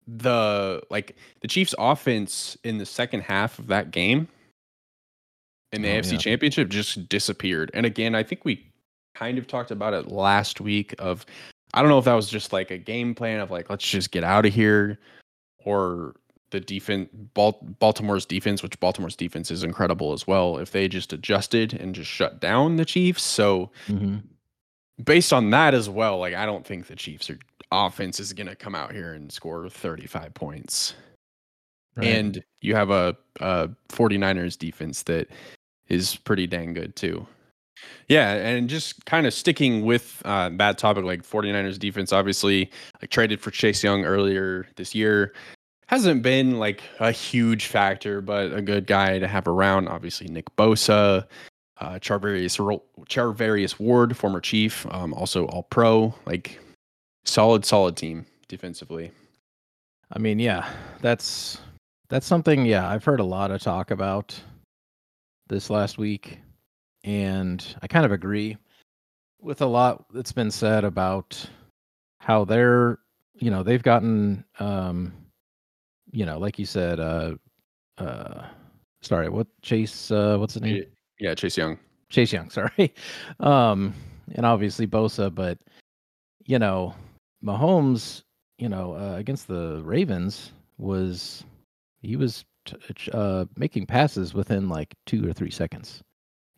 the 0.07 0.81
like 0.89 1.15
the 1.41 1.47
Chiefs' 1.47 1.75
offense 1.77 2.57
in 2.63 2.77
the 2.77 2.85
second 2.85 3.21
half 3.21 3.59
of 3.59 3.67
that 3.67 3.91
game 3.91 4.27
in 5.71 5.81
the 5.81 5.89
Oh, 5.89 5.99
AFC 5.99 6.13
yeah. 6.13 6.17
Championship 6.19 6.69
just 6.69 7.09
disappeared. 7.09 7.71
And 7.73 7.85
again, 7.85 8.15
I 8.15 8.23
think 8.23 8.45
we 8.45 8.71
kind 9.15 9.37
of 9.37 9.47
talked 9.47 9.71
about 9.71 9.93
it 9.93 10.07
last 10.11 10.61
week. 10.61 10.95
Of 10.99 11.25
I 11.73 11.81
don't 11.81 11.89
know 11.89 11.99
if 11.99 12.05
that 12.05 12.13
was 12.13 12.29
just 12.29 12.53
like 12.53 12.71
a 12.71 12.77
game 12.77 13.13
plan 13.15 13.39
of 13.39 13.51
like 13.51 13.69
let's 13.69 13.87
just 13.87 14.11
get 14.11 14.23
out 14.23 14.45
of 14.45 14.53
here, 14.53 14.99
or 15.63 16.15
the 16.51 16.59
defense 16.59 17.09
Baltimore's 17.33 18.25
defense, 18.25 18.61
which 18.63 18.79
Baltimore's 18.79 19.15
defense 19.15 19.51
is 19.51 19.63
incredible 19.63 20.13
as 20.13 20.27
well. 20.27 20.57
If 20.57 20.71
they 20.71 20.87
just 20.87 21.11
adjusted 21.13 21.73
and 21.73 21.95
just 21.95 22.09
shut 22.09 22.39
down 22.39 22.75
the 22.77 22.85
Chiefs, 22.85 23.23
so 23.23 23.71
Mm-hmm. 23.87 24.17
based 25.03 25.33
on 25.33 25.49
that 25.49 25.73
as 25.73 25.89
well, 25.89 26.19
like 26.19 26.33
I 26.33 26.45
don't 26.45 26.65
think 26.65 26.87
the 26.87 26.95
Chiefs 26.95 27.29
are 27.29 27.39
offense 27.71 28.19
is 28.19 28.31
going 28.31 28.47
to 28.47 28.55
come 28.55 28.75
out 28.75 28.91
here 28.91 29.13
and 29.13 29.31
score 29.31 29.67
35 29.69 30.33
points. 30.33 30.93
And 31.97 32.43
you 32.61 32.75
have 32.75 32.89
a, 32.89 33.15
a 33.39 33.69
49ers 33.89 34.57
defense 34.57 35.03
that 35.03 35.29
is 35.87 36.15
pretty 36.17 36.45
dang 36.45 36.73
good 36.73 36.95
too. 36.95 37.25
Yeah, 38.07 38.33
and 38.33 38.69
just 38.69 39.05
kind 39.05 39.27
of 39.27 39.33
sticking 39.33 39.83
with 39.85 40.21
uh, 40.25 40.49
that 40.57 40.77
topic, 40.77 41.03
like 41.05 41.23
49ers 41.23 41.79
defense, 41.79 42.13
obviously, 42.13 42.71
like 43.01 43.09
traded 43.11 43.41
for 43.41 43.51
Chase 43.51 43.83
Young 43.83 44.05
earlier 44.05 44.67
this 44.75 44.93
year. 44.95 45.33
Hasn't 45.87 46.23
been 46.23 46.57
like 46.57 46.81
a 46.99 47.11
huge 47.11 47.67
factor, 47.67 48.21
but 48.21 48.53
a 48.53 48.61
good 48.61 48.87
guy 48.87 49.19
to 49.19 49.27
have 49.27 49.47
around. 49.47 49.87
Obviously, 49.87 50.27
Nick 50.27 50.53
Bosa, 50.55 51.27
uh, 51.79 51.99
Charvarius, 51.99 52.57
Charvarius 53.07 53.79
Ward, 53.79 54.17
former 54.17 54.41
Chief, 54.41 54.85
um, 54.89 55.13
also 55.13 55.45
All 55.47 55.63
Pro. 55.63 56.13
Like 56.25 56.59
solid, 57.25 57.65
solid 57.65 57.95
team 57.97 58.25
defensively. 58.47 59.11
I 60.11 60.19
mean, 60.19 60.39
yeah, 60.39 60.67
that's 61.01 61.59
that's 62.09 62.25
something. 62.25 62.65
Yeah, 62.65 62.89
I've 62.89 63.03
heard 63.03 63.19
a 63.19 63.23
lot 63.25 63.51
of 63.51 63.61
talk 63.61 63.91
about 63.91 64.39
this 65.47 65.69
last 65.69 65.97
week, 65.97 66.39
and 67.03 67.63
I 67.81 67.87
kind 67.87 68.05
of 68.05 68.11
agree 68.11 68.57
with 69.39 69.61
a 69.61 69.65
lot 69.65 70.05
that's 70.13 70.31
been 70.31 70.49
said 70.49 70.83
about 70.83 71.47
how 72.19 72.45
they're, 72.45 72.97
you 73.35 73.51
know, 73.51 73.61
they've 73.61 73.83
gotten, 73.83 74.43
um, 74.59 75.13
you 76.15 76.25
know, 76.25 76.39
like 76.39 76.57
you 76.57 76.65
said, 76.65 76.99
uh, 77.01 77.33
uh, 77.97 78.45
sorry, 79.01 79.27
what 79.27 79.47
Chase, 79.61 80.11
uh, 80.11 80.37
what's 80.37 80.53
his 80.53 80.63
name? 80.63 80.85
Yeah, 81.19 81.35
Chase 81.35 81.57
Young. 81.57 81.77
Chase 82.09 82.31
Young, 82.31 82.49
sorry. 82.49 82.93
Um, 83.41 83.93
and 84.33 84.45
obviously 84.45 84.87
Bosa, 84.87 85.33
but 85.33 85.57
you 86.45 86.57
know, 86.57 86.95
Mahomes, 87.43 88.23
you 88.57 88.69
know, 88.69 88.95
uh, 88.95 89.17
against 89.17 89.47
the 89.49 89.81
Ravens 89.83 90.53
was 90.77 91.43
he 92.01 92.15
was 92.15 92.45
t- 92.63 92.77
uh, 93.11 93.43
making 93.57 93.85
passes 93.85 94.33
within 94.33 94.69
like 94.69 94.95
two 95.05 95.27
or 95.27 95.33
three 95.33 95.51
seconds. 95.51 96.01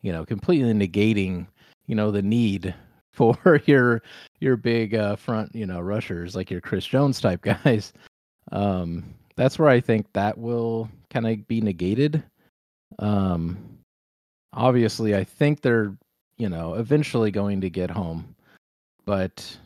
You 0.02 0.12
know, 0.12 0.24
completely 0.24 0.72
negating, 0.72 1.48
you 1.86 1.96
know, 1.96 2.12
the 2.12 2.22
need 2.22 2.72
for 3.12 3.60
your 3.66 4.02
your 4.38 4.56
big 4.56 4.94
uh, 4.94 5.16
front, 5.16 5.52
you 5.52 5.66
know, 5.66 5.80
rushers 5.80 6.36
like 6.36 6.48
your 6.48 6.60
Chris 6.60 6.86
Jones 6.86 7.20
type 7.20 7.42
guys. 7.64 7.92
Um, 8.52 9.14
that's 9.38 9.58
where 9.58 9.68
I 9.68 9.80
think 9.80 10.12
that 10.12 10.36
will 10.36 10.90
kind 11.10 11.26
of 11.26 11.48
be 11.48 11.60
negated. 11.60 12.22
Um, 12.98 13.78
obviously 14.52 15.14
i 15.14 15.24
think 15.24 15.60
they're 15.60 15.94
you 16.36 16.48
know 16.48 16.74
eventually 16.74 17.30
going 17.30 17.60
to 17.60 17.70
get 17.70 17.90
home 17.90 18.34
but 19.04 19.56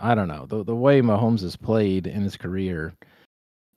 i 0.00 0.14
don't 0.14 0.28
know. 0.28 0.46
The, 0.46 0.64
the 0.64 0.74
way 0.74 1.00
mahomes 1.00 1.40
has 1.42 1.56
played 1.56 2.06
in 2.06 2.22
his 2.22 2.36
career 2.36 2.94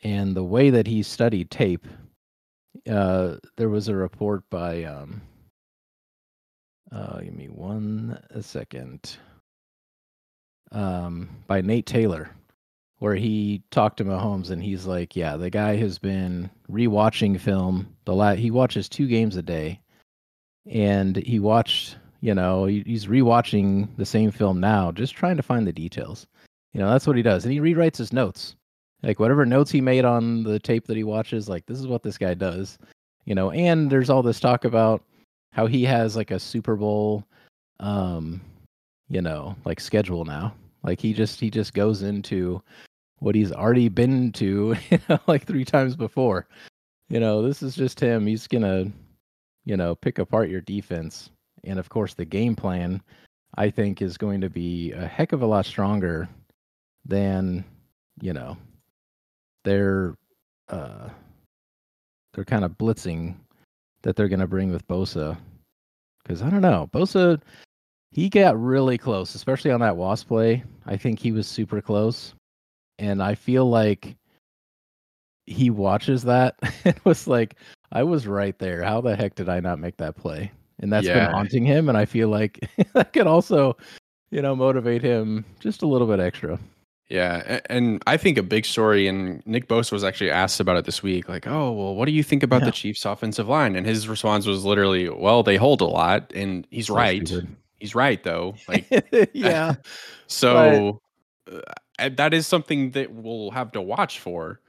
and 0.04 0.36
the 0.36 0.44
way 0.44 0.70
that 0.70 0.88
he 0.88 1.04
studied 1.04 1.50
tape 1.50 1.86
uh 2.90 3.36
there 3.56 3.70
was 3.70 3.88
a 3.88 3.96
report 3.96 4.44
by 4.50 4.84
um 4.84 5.22
uh 6.92 7.20
give 7.20 7.34
me 7.34 7.48
one 7.48 8.20
second. 8.42 9.18
Um 10.72 11.30
by 11.48 11.62
nate 11.62 11.86
taylor 11.86 12.30
where 13.00 13.16
he 13.16 13.62
talked 13.70 13.98
to 13.98 14.06
Mahomes 14.06 14.50
and 14.50 14.64
he's 14.64 14.86
like, 14.86 15.16
yeah, 15.16 15.38
the 15.38 15.50
guy 15.50 15.76
has 15.76 16.00
been 16.00 16.50
rewatching 16.72 17.40
film. 17.40 17.96
The 18.06 18.16
la- 18.16 18.36
he 18.36 18.52
watches 18.52 18.90
two 18.90 19.08
games 19.08 19.36
a 19.36 19.42
day, 19.42 19.80
and 20.66 21.16
he 21.16 21.40
watched, 21.40 21.98
you 22.22 22.34
know, 22.34 22.66
he, 22.66 22.84
he's 22.86 23.06
rewatching 23.06 23.90
the 23.98 24.06
same 24.06 24.32
film 24.32 24.60
now, 24.60 24.92
just 24.92 25.16
trying 25.16 25.38
to 25.38 25.44
find 25.44 25.68
the 25.68 25.74
details. 25.74 26.28
You 26.74 26.80
know, 26.82 26.90
that's 26.90 27.08
what 27.08 27.16
he 27.16 27.24
does, 27.24 27.46
and 27.46 27.54
he 27.54 27.60
rewrites 27.60 27.98
his 27.98 28.14
notes, 28.14 28.56
like 29.04 29.20
whatever 29.20 29.46
notes 29.46 29.72
he 29.72 29.82
made 29.82 30.06
on 30.06 30.44
the 30.44 30.60
tape 30.60 30.88
that 30.88 30.98
he 30.98 31.04
watches. 31.04 31.48
Like 31.48 31.66
this 31.66 31.80
is 31.80 31.88
what 31.88 32.04
this 32.04 32.18
guy 32.18 32.34
does, 32.34 32.78
you 33.26 33.36
know. 33.36 33.52
And 33.52 33.90
there's 33.90 34.10
all 34.10 34.24
this 34.24 34.40
talk 34.40 34.66
about 34.66 35.04
how 35.54 35.66
he 35.66 35.84
has 35.86 36.16
like 36.16 36.32
a 36.32 36.40
Super 36.40 36.76
Bowl, 36.76 37.24
um, 37.80 38.42
you 39.08 39.22
know, 39.22 39.56
like 39.66 39.80
schedule 39.80 40.26
now. 40.26 40.54
Like 40.84 41.00
he 41.02 41.14
just 41.14 41.40
he 41.40 41.50
just 41.50 41.74
goes 41.74 42.04
into 42.04 42.62
what 43.20 43.36
he's 43.36 43.52
already 43.52 43.90
been 43.90 44.32
to 44.34 44.76
you 44.90 45.00
know, 45.10 45.20
like 45.28 45.46
three 45.46 45.66
times 45.66 45.96
before. 45.96 46.48
You 47.10 47.20
know, 47.20 47.42
this 47.42 47.64
is 47.64 47.76
just 47.76 48.00
him. 48.00 48.28
He's 48.28 48.48
gonna, 48.48 48.92
you 49.66 49.78
know, 49.78 49.96
pick 49.96 50.20
apart 50.20 50.50
your 50.50 50.62
defense. 50.62 51.30
And 51.64 51.80
of 51.80 51.90
course 51.90 52.14
the 52.14 52.26
game 52.26 52.56
plan 52.56 53.02
I 53.56 53.70
think 53.70 54.02
is 54.02 54.18
going 54.18 54.42
to 54.42 54.50
be 54.50 54.92
a 54.92 55.08
heck 55.08 55.32
of 55.32 55.42
a 55.42 55.48
lot 55.48 55.66
stronger 55.66 56.30
than, 57.06 57.64
you 58.22 58.34
know, 58.34 58.58
their 59.64 60.16
uh 60.70 61.10
they're 62.34 62.46
kind 62.46 62.66
of 62.66 62.78
blitzing 62.78 63.36
that 64.04 64.16
they're 64.16 64.28
gonna 64.28 64.48
bring 64.48 64.72
with 64.72 64.88
Bosa. 64.88 65.38
Cause 66.28 66.42
I 66.42 66.50
don't 66.50 66.62
know. 66.62 66.90
Bosa 66.94 67.42
he 68.12 68.30
got 68.30 68.62
really 68.62 68.98
close, 68.98 69.36
especially 69.36 69.72
on 69.72 69.82
that 69.82 69.98
wasp 69.98 70.28
play. 70.28 70.64
I 70.86 70.98
think 70.98 71.20
he 71.20 71.32
was 71.32 71.48
super 71.48 71.82
close 71.82 72.34
and 73.00 73.22
I 73.22 73.36
feel 73.36 73.70
like 73.70 74.16
he 75.46 75.70
watches 75.70 76.24
that 76.24 76.56
and 76.86 77.00
was 77.04 77.28
like, 77.28 77.56
I 77.92 78.04
was 78.04 78.28
right 78.28 78.58
there. 78.60 78.84
How 78.84 79.02
the 79.02 79.16
heck 79.16 79.36
did 79.36 79.50
I 79.50 79.60
not 79.60 79.80
make 79.80 79.98
that 79.98 80.16
play? 80.18 80.52
And 80.80 80.92
that's 80.92 81.08
Yeah. 81.08 81.26
been 81.26 81.32
haunting 81.34 81.66
him. 81.66 81.90
And 81.90 81.98
I 81.98 82.06
feel 82.06 82.28
like 82.30 82.60
that 82.94 83.14
could 83.14 83.28
also, 83.28 83.78
you 84.30 84.42
know, 84.42 84.56
motivate 84.56 85.02
him 85.02 85.46
just 85.60 85.82
a 85.82 85.88
little 85.88 86.08
bit 86.08 86.20
extra. 86.20 86.60
Yeah, 87.10 87.62
and 87.70 88.04
I 88.06 88.18
think 88.18 88.38
a 88.38 88.44
big 88.44 88.66
story, 88.66 89.08
and 89.08 89.42
Nick 89.48 89.70
Bosa 89.70 89.94
was 89.94 90.04
actually 90.04 90.30
asked 90.30 90.60
about 90.60 90.76
it 90.76 90.84
this 90.84 91.02
week. 91.02 91.30
Like, 91.30 91.48
oh, 91.48 91.72
well, 91.72 91.96
what 91.96 92.04
do 92.06 92.12
you 92.12 92.22
think 92.22 92.44
about 92.44 92.60
Yeah. 92.64 92.66
the 92.66 92.72
Chiefs' 92.74 93.06
offensive 93.06 93.48
line? 93.48 93.78
And 93.78 93.86
his 93.88 94.10
response 94.10 94.46
was 94.46 94.66
literally, 94.66 95.08
"Well, 95.08 95.42
they 95.42 95.56
hold 95.56 95.80
a 95.80 95.86
lot," 95.86 96.30
and 96.36 96.68
he's 96.70 96.88
So 96.88 96.96
right. 96.96 97.26
stupid. 97.26 97.56
He's 97.80 97.96
right, 97.96 98.22
though. 98.22 98.56
Like, 98.68 98.88
yeah. 99.34 99.76
so 100.28 101.00
uh, 101.50 101.56
and 101.56 101.64
that 102.00 102.34
is 102.34 102.46
something 102.48 102.92
that 102.92 103.12
we'll 103.12 103.52
have 103.52 103.72
to 103.74 103.82
watch 103.82 104.20
for. 104.20 104.60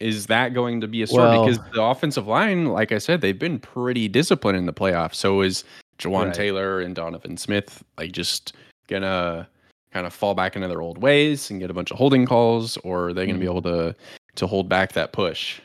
Is 0.00 0.26
that 0.26 0.54
going 0.54 0.80
to 0.80 0.86
be 0.88 1.02
a 1.02 1.06
story? 1.06 1.24
Well- 1.28 1.44
because 1.46 1.58
the 1.72 1.82
offensive 1.82 2.26
line, 2.28 2.66
like 2.66 2.92
I 2.92 2.98
said, 2.98 3.20
they've 3.20 3.38
been 3.38 3.58
pretty 3.58 4.06
disciplined 4.08 4.56
in 4.58 4.66
the 4.66 4.72
playoffs. 4.72 5.16
So 5.16 5.40
is 5.40 5.64
Jawaan 5.98 6.26
Right. 6.26 6.34
Taylor 6.34 6.80
and 6.80 6.94
Donovan 6.94 7.36
Smith 7.36 7.82
like 7.96 8.12
just 8.12 8.52
gonna 8.86 9.48
kind 9.92 10.06
of 10.06 10.12
fall 10.12 10.34
back 10.34 10.54
into 10.54 10.68
their 10.68 10.82
old 10.82 10.98
ways 10.98 11.50
and 11.50 11.58
get 11.58 11.70
a 11.70 11.74
bunch 11.74 11.90
of 11.90 11.96
holding 11.98 12.26
calls, 12.26 12.76
or 12.78 13.08
are 13.08 13.12
they 13.14 13.26
gonna 13.26 13.38
be 13.38 13.46
Mhm. 13.46 13.50
able 13.50 13.62
to 13.62 13.96
to 14.36 14.46
hold 14.46 14.68
back 14.68 14.92
that 14.92 15.12
push? 15.12 15.60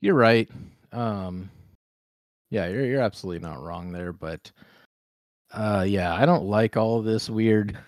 You're 0.00 0.14
right. 0.16 0.50
Um 0.92 1.48
yeah, 2.50 2.66
you're 2.66 2.84
you're 2.86 3.00
absolutely 3.02 3.46
not 3.46 3.62
wrong 3.62 3.92
there, 3.92 4.12
but 4.12 4.50
uh 5.52 5.84
yeah, 5.86 6.12
I 6.14 6.26
don't 6.26 6.46
like 6.46 6.76
all 6.76 6.98
of 6.98 7.04
this 7.04 7.30
weird 7.30 7.78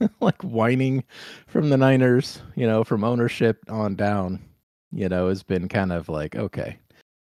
like 0.20 0.40
whining 0.42 1.04
from 1.46 1.70
the 1.70 1.76
Niners, 1.76 2.42
you 2.54 2.66
know, 2.66 2.84
from 2.84 3.04
ownership 3.04 3.58
on 3.68 3.94
down, 3.96 4.40
you 4.92 5.08
know, 5.08 5.28
has 5.28 5.42
been 5.42 5.68
kind 5.68 5.92
of 5.92 6.08
like 6.08 6.36
okay. 6.36 6.78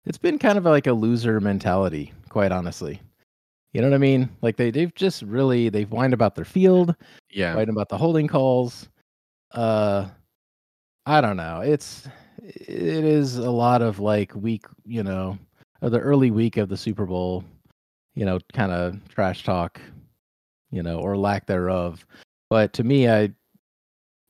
It's 0.04 0.18
been 0.18 0.38
kind 0.38 0.56
of 0.56 0.64
like 0.64 0.86
a 0.86 0.92
loser 0.92 1.40
mentality, 1.40 2.12
quite 2.30 2.52
honestly. 2.52 3.00
You 3.72 3.82
know 3.82 3.88
what 3.88 3.94
I 3.96 3.98
mean? 3.98 4.30
Like 4.40 4.56
they 4.56 4.70
they've 4.70 4.94
just 4.94 5.22
really 5.22 5.68
they've 5.68 5.90
whined 5.90 6.14
about 6.14 6.34
their 6.34 6.44
field, 6.44 6.94
Yeah, 7.30 7.54
whined 7.54 7.70
about 7.70 7.88
the 7.88 7.98
holding 7.98 8.26
calls. 8.28 8.88
Uh 9.52 10.08
I 11.06 11.20
don't 11.20 11.36
know. 11.36 11.60
It's 11.60 12.08
it 12.42 13.04
is 13.04 13.36
a 13.38 13.50
lot 13.50 13.82
of 13.82 13.98
like 13.98 14.34
week, 14.34 14.66
you 14.84 15.02
know, 15.02 15.38
the 15.80 15.98
early 16.00 16.30
week 16.30 16.56
of 16.56 16.68
the 16.68 16.76
Super 16.76 17.06
Bowl, 17.06 17.44
you 18.14 18.24
know, 18.24 18.38
kind 18.52 18.72
of 18.72 18.96
trash 19.08 19.44
talk, 19.44 19.80
you 20.70 20.82
know, 20.82 20.98
or 20.98 21.16
lack 21.16 21.46
thereof. 21.46 22.06
But 22.50 22.72
to 22.74 22.84
me, 22.84 23.08
I, 23.08 23.30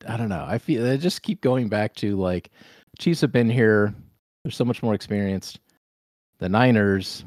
I 0.09 0.17
don't 0.17 0.29
know. 0.29 0.45
I 0.47 0.59
feel 0.59 0.89
I 0.91 0.97
just 0.97 1.23
keep 1.23 1.41
going 1.41 1.69
back 1.69 1.95
to 1.97 2.17
like 2.17 2.51
Chiefs 2.99 3.21
have 3.21 3.33
been 3.33 3.51
here. 3.51 3.95
They're 4.43 4.53
so 4.53 4.65
much 4.65 4.83
more 4.83 4.95
experienced. 4.95 5.61
The 6.39 6.49
Niners, 6.49 7.25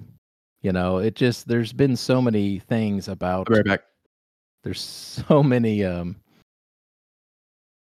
you 0.62 0.72
know, 0.72 0.98
it 0.98 1.16
just 1.16 1.48
there's 1.48 1.74
been 1.74 1.96
so 1.96 2.22
many 2.22 2.60
things 2.60 3.08
about. 3.08 3.40
I'll 3.40 3.46
be 3.46 3.54
right 3.56 3.66
back. 3.66 3.82
There's 4.64 4.82
so 4.82 5.42
many 5.42 5.84
um 5.84 6.16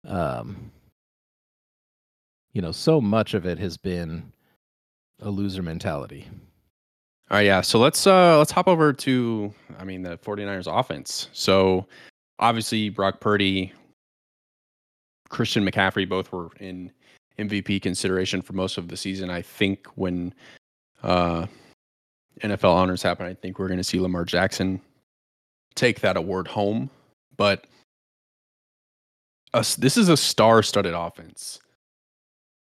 um 0.07 0.71
you 2.53 2.61
know, 2.61 2.71
so 2.71 2.99
much 2.99 3.35
of 3.35 3.45
it 3.45 3.59
has 3.59 3.77
been 3.77 4.31
a 5.21 5.29
loser 5.29 5.61
mentality. 5.61 6.27
All 7.29 7.37
right, 7.37 7.45
yeah. 7.45 7.61
So 7.61 7.79
let's 7.79 8.07
uh 8.07 8.37
let's 8.37 8.51
hop 8.51 8.67
over 8.67 8.91
to 8.93 9.53
I 9.77 9.83
mean 9.83 10.01
the 10.01 10.17
49ers 10.17 10.67
offense. 10.67 11.29
So 11.33 11.85
obviously 12.39 12.89
Brock 12.89 13.19
Purdy, 13.19 13.71
Christian 15.29 15.63
McCaffrey 15.63 16.07
both 16.07 16.31
were 16.31 16.49
in 16.59 16.91
MVP 17.37 17.81
consideration 17.81 18.41
for 18.41 18.53
most 18.53 18.77
of 18.77 18.87
the 18.87 18.97
season. 18.97 19.29
I 19.29 19.41
think 19.41 19.87
when 19.95 20.33
uh 21.03 21.45
NFL 22.41 22.73
honors 22.73 23.03
happen, 23.03 23.25
I 23.25 23.33
think 23.33 23.59
we're 23.59 23.67
going 23.67 23.77
to 23.77 23.83
see 23.83 23.99
Lamar 23.99 24.25
Jackson 24.25 24.81
take 25.75 25.99
that 26.01 26.17
award 26.17 26.47
home, 26.47 26.89
but 27.37 27.67
us 29.53 29.75
this 29.75 29.97
is 29.97 30.09
a 30.09 30.17
star-studded 30.17 30.93
offense. 30.93 31.59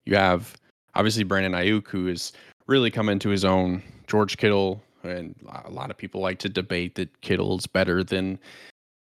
You 0.04 0.16
have 0.16 0.56
obviously 0.94 1.24
Brandon 1.24 1.52
Aiyuk, 1.52 1.88
who 1.88 2.08
is 2.08 2.32
really 2.66 2.90
come 2.90 3.08
into 3.08 3.28
his 3.28 3.44
own. 3.44 3.82
George 4.06 4.36
Kittle, 4.36 4.82
and 5.02 5.34
a 5.64 5.70
lot 5.70 5.90
of 5.90 5.96
people 5.96 6.20
like 6.20 6.38
to 6.40 6.48
debate 6.48 6.94
that 6.94 7.20
Kittle's 7.20 7.66
better 7.66 8.04
than 8.04 8.38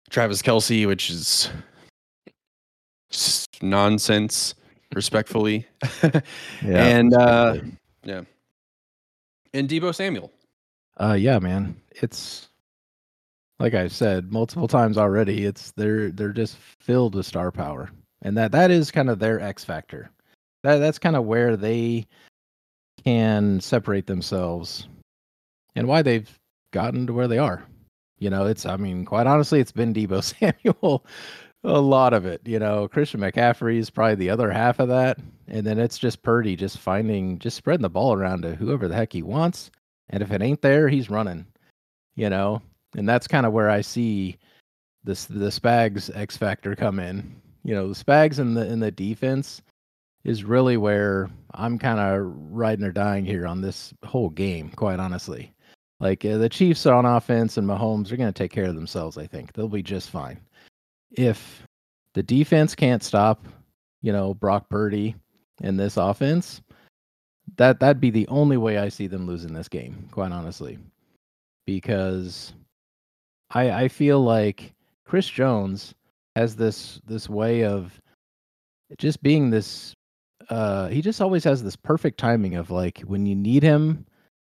Travis 0.10 0.42
Kelce, 0.42 0.88
which 0.88 1.10
is 1.10 1.50
nonsense, 3.62 4.56
respectfully. 4.94 5.68
yeah, 6.04 6.22
and 6.64 7.14
uh, 7.14 7.58
yeah, 8.04 8.22
and 9.54 9.70
Deebo 9.70 9.94
Samuel. 9.94 10.32
Uh, 10.98 11.14
yeah, 11.14 11.40
man, 11.40 11.76
it's 11.92 12.50
like 13.60 13.74
I 13.74 13.88
said 13.88 14.32
multiple 14.32 14.68
times 14.68 14.98
already. 14.98 15.46
It's 15.46 15.72
they're 15.72 16.12
they're 16.12 16.34
just 16.34 16.58
filled 16.58 17.16
with 17.16 17.26
star 17.26 17.52
power, 17.52 17.90
and 18.22 18.38
that 18.38 18.52
that 18.52 18.72
is 18.72 18.92
kind 18.92 19.10
of 19.10 19.20
their 19.20 19.40
X 19.40 19.64
factor. 19.64 20.10
That 20.64 20.78
that's 20.78 21.00
kind 21.00 21.16
of 21.16 21.26
where 21.26 21.58
they 21.58 22.06
can 23.04 23.60
separate 23.60 24.08
themselves 24.08 24.88
and 25.76 25.88
why 25.88 26.02
they've 26.02 26.30
gotten 26.72 27.06
to 27.08 27.14
where 27.14 27.28
they 27.28 27.38
are. 27.38 27.66
You 28.20 28.30
know, 28.30 28.46
it's 28.46 28.66
I 28.66 28.78
mean, 28.78 29.06
quite 29.06 29.28
honestly, 29.28 29.60
it's 29.60 29.72
been 29.72 29.94
Deebo 29.94 30.24
Samuel 30.64 31.06
a 31.66 31.82
lot 31.82 32.14
of 32.14 32.26
it. 32.26 32.42
You 32.46 32.60
know, 32.60 32.88
Christian 32.88 33.22
McCaffrey 33.22 33.78
is 33.78 33.90
probably 33.90 34.16
the 34.16 34.30
other 34.30 34.52
half 34.52 34.80
of 34.80 34.88
that. 34.90 35.18
And 35.48 35.66
then 35.66 35.80
it's 35.80 35.98
just 35.98 36.24
Purdy 36.24 36.56
just 36.56 36.78
finding 36.78 37.40
just 37.40 37.58
spreading 37.58 37.82
the 37.82 37.90
ball 37.90 38.14
around 38.14 38.44
to 38.44 38.56
whoever 38.56 38.88
the 38.88 38.96
heck 38.96 39.14
he 39.14 39.24
wants. 39.24 39.72
And 40.10 40.22
if 40.22 40.32
it 40.32 40.42
ain't 40.42 40.62
there, 40.62 40.88
he's 40.88 41.10
running. 41.10 41.46
You 42.16 42.30
know? 42.30 42.62
And 42.96 43.08
that's 43.10 43.28
kind 43.28 43.46
of 43.46 43.54
where 43.54 43.70
I 43.70 43.82
see 43.82 44.38
this 45.04 45.26
the 45.26 45.50
Spags 45.50 46.16
X 46.16 46.38
factor 46.38 46.76
come 46.76 47.00
in. 47.00 47.42
You 47.64 47.76
know, 47.76 47.92
the 47.92 48.04
Spags 48.04 48.40
in 48.40 48.54
the 48.54 48.66
in 48.66 48.80
the 48.80 48.92
defense 48.92 49.62
is 50.24 50.44
really 50.44 50.78
where 50.78 51.30
I'm 51.54 51.78
kind 51.78 52.00
of 52.00 52.32
riding 52.52 52.86
or 52.86 52.92
dying 52.92 53.26
here 53.26 53.46
on 53.46 53.62
this 53.62 53.94
whole 54.04 54.30
game, 54.30 54.70
quite 54.70 55.00
honestly. 55.00 55.52
Like 56.00 56.26
uh, 56.26 56.38
the 56.38 56.50
Chiefs 56.50 56.86
are 56.86 56.96
on 56.96 57.06
offense 57.06 57.58
and 57.58 57.68
Mahomes 57.68 58.12
are 58.12 58.18
going 58.18 58.32
to 58.32 58.38
take 58.38 58.52
care 58.52 58.66
of 58.66 58.76
themselves, 58.76 59.18
I 59.18 59.28
think. 59.28 59.54
They'll 59.54 59.68
be 59.68 59.84
just 59.84 60.10
fine. 60.10 60.40
If 61.12 61.66
the 62.14 62.24
defense 62.24 62.76
can't 62.76 63.04
stop, 63.04 63.46
you 64.02 64.12
know, 64.12 64.34
Brock 64.34 64.70
Purdy 64.70 65.16
in 65.62 65.78
this 65.78 65.98
offense, 65.98 66.62
that 67.58 67.80
that'd 67.80 68.02
be 68.02 68.10
the 68.10 68.28
only 68.28 68.58
way 68.58 68.78
I 68.78 68.90
see 68.90 69.08
them 69.08 69.26
losing 69.26 69.54
this 69.54 69.70
game, 69.70 70.08
quite 70.12 70.32
honestly. 70.32 70.78
Because 71.66 72.54
I 73.52 73.72
I 73.72 73.88
feel 73.88 74.22
like 74.22 74.74
Chris 75.06 75.28
Jones 75.28 75.94
has 76.36 76.56
this 76.56 77.00
this 77.06 77.30
way 77.30 77.64
of 77.64 78.00
just 78.98 79.24
being 79.24 79.50
this 79.50 79.96
uh, 80.50 80.88
he 80.90 81.02
just 81.02 81.22
always 81.22 81.44
has 81.44 81.64
this 81.64 81.76
perfect 81.76 82.20
timing 82.20 82.56
of 82.56 82.70
like 82.70 83.00
when 83.02 83.26
you 83.26 83.36
need 83.36 83.64
him 83.64 84.06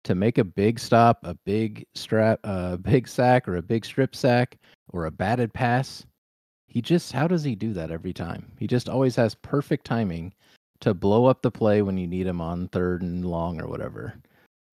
to 0.03 0.15
make 0.15 0.37
a 0.37 0.43
big 0.43 0.79
stop, 0.79 1.19
a 1.23 1.35
big 1.45 1.85
strap, 1.95 2.39
a 2.43 2.77
big 2.77 3.07
sack, 3.07 3.47
or 3.47 3.57
a 3.57 3.61
big 3.61 3.85
strip 3.85 4.15
sack, 4.15 4.57
or 4.89 5.05
a 5.05 5.11
batted 5.11 5.53
pass. 5.53 6.05
He 6.67 6.81
just 6.81 7.11
how 7.11 7.27
does 7.27 7.43
he 7.43 7.55
do 7.55 7.73
that 7.73 7.91
every 7.91 8.13
time? 8.13 8.51
He 8.57 8.67
just 8.67 8.89
always 8.89 9.15
has 9.15 9.35
perfect 9.35 9.85
timing 9.85 10.33
to 10.81 10.93
blow 10.93 11.25
up 11.25 11.41
the 11.41 11.51
play 11.51 11.81
when 11.81 11.97
you 11.97 12.07
need 12.07 12.27
him 12.27 12.41
on 12.41 12.67
third 12.67 13.01
and 13.01 13.23
long 13.23 13.61
or 13.61 13.67
whatever. 13.67 14.15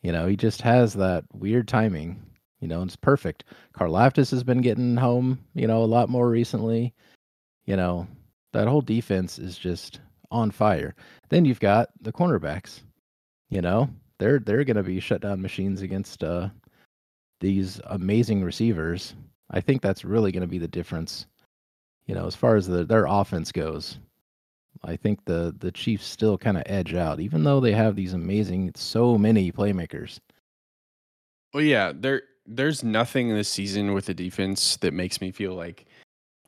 You 0.02 0.12
know, 0.12 0.26
he 0.26 0.36
just 0.36 0.62
has 0.62 0.94
that 0.94 1.24
weird 1.32 1.68
timing. 1.68 2.20
You 2.60 2.68
know, 2.68 2.82
it's 2.82 2.96
perfect. 2.96 3.44
Karlaftis 3.74 4.30
has 4.30 4.42
been 4.42 4.60
getting 4.60 4.96
home, 4.96 5.38
you 5.54 5.66
know, 5.66 5.82
a 5.82 5.84
lot 5.84 6.08
more 6.08 6.28
recently. 6.28 6.94
You 7.66 7.76
know, 7.76 8.06
that 8.52 8.66
whole 8.66 8.80
defense 8.80 9.38
is 9.38 9.56
just 9.56 10.00
on 10.30 10.50
fire. 10.50 10.94
Then 11.28 11.44
you've 11.44 11.60
got 11.60 11.90
the 12.00 12.12
cornerbacks. 12.12 12.80
You 13.50 13.62
know, 13.62 13.90
they're 14.20 14.38
they're 14.38 14.64
going 14.64 14.76
to 14.76 14.84
be 14.84 15.00
shut 15.00 15.22
down 15.22 15.42
machines 15.42 15.82
against 15.82 16.22
uh, 16.22 16.48
these 17.40 17.80
amazing 17.86 18.44
receivers. 18.44 19.14
I 19.50 19.60
think 19.60 19.82
that's 19.82 20.04
really 20.04 20.30
going 20.30 20.42
to 20.42 20.46
be 20.46 20.58
the 20.58 20.68
difference. 20.68 21.26
You 22.06 22.14
know, 22.14 22.26
as 22.26 22.36
far 22.36 22.54
as 22.54 22.66
the, 22.66 22.84
their 22.84 23.06
offense 23.06 23.50
goes, 23.50 23.98
I 24.84 24.94
think 24.94 25.24
the 25.24 25.54
the 25.58 25.72
Chiefs 25.72 26.06
still 26.06 26.38
kind 26.38 26.56
of 26.56 26.62
edge 26.66 26.94
out, 26.94 27.18
even 27.18 27.42
though 27.42 27.58
they 27.58 27.72
have 27.72 27.96
these 27.96 28.12
amazing, 28.12 28.72
so 28.76 29.18
many 29.18 29.50
playmakers. 29.50 30.20
Well, 31.52 31.64
yeah, 31.64 31.92
there 31.94 32.22
there's 32.46 32.84
nothing 32.84 33.30
this 33.30 33.48
season 33.48 33.94
with 33.94 34.06
the 34.06 34.14
defense 34.14 34.76
that 34.78 34.92
makes 34.92 35.20
me 35.20 35.32
feel 35.32 35.54
like 35.54 35.86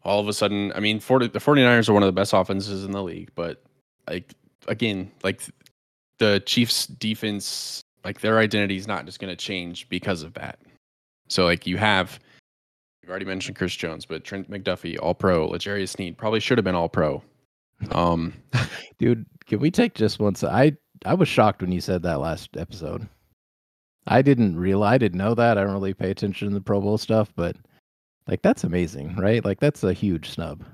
all 0.05 0.21
of 0.21 0.29
a 0.29 0.33
sudden. 0.33 0.73
I 0.75 0.81
mean, 0.81 1.01
40, 1.01 1.29
the 1.29 1.39
49ers 1.39 1.89
are 1.89 1.95
one 1.95 2.03
of 2.03 2.09
the 2.09 2.13
best 2.13 2.33
offenses 2.35 2.85
in 2.85 2.93
the 2.93 3.03
league, 3.03 3.31
but 3.35 3.63
like 4.09 4.35
again, 4.69 5.11
like 5.25 5.41
the 6.23 6.41
Chiefs 6.47 6.87
defense, 6.87 7.83
like 8.05 8.21
their 8.21 8.39
identity 8.39 8.77
is 8.77 8.87
not 8.87 9.07
just 9.07 9.19
going 9.19 9.33
to 9.33 9.37
change 9.37 9.89
because 9.89 10.23
of 10.23 10.33
that. 10.35 10.61
So 11.29 11.45
like 11.45 11.67
you 11.67 11.77
have, 11.79 12.21
you've 13.03 13.11
already 13.11 13.25
mentioned 13.25 13.57
Chris 13.57 13.75
Jones, 13.75 14.07
but 14.07 14.23
Trent 14.23 14.49
McDuffie, 14.49 14.97
All 15.03 15.15
Pro, 15.15 15.49
L'Jarius 15.49 15.89
Sneed 15.89 16.17
probably 16.17 16.39
should 16.39 16.59
have 16.59 16.65
been 16.65 16.77
All 16.77 16.89
Pro. 16.89 17.21
Um, 17.91 18.35
dude, 18.99 19.27
can 19.47 19.59
we 19.59 19.73
take 19.73 19.95
just 19.95 20.21
once? 20.21 20.45
I 20.45 20.77
I 21.05 21.15
was 21.15 21.27
shocked 21.27 21.61
when 21.61 21.73
you 21.73 21.81
said 21.81 22.05
that 22.05 22.21
last 22.21 22.57
episode. 22.57 23.09
I 24.07 24.23
didn't 24.23 24.57
realize, 24.57 24.95
I 24.95 24.99
didn't 24.99 25.19
know 25.19 25.35
that. 25.35 25.59
I 25.59 25.65
don't 25.65 25.73
really 25.73 25.95
pay 25.95 26.13
attention 26.13 26.49
to 26.49 26.55
the 26.55 26.61
Pro 26.61 26.81
Bowl 26.81 26.99
stuff, 26.99 27.33
but 27.35 27.57
like 28.29 28.43
that's 28.43 28.63
amazing, 28.63 29.17
right? 29.17 29.45
Like 29.45 29.59
that's 29.59 29.83
a 29.83 29.93
huge 29.93 30.31
snub. 30.31 30.65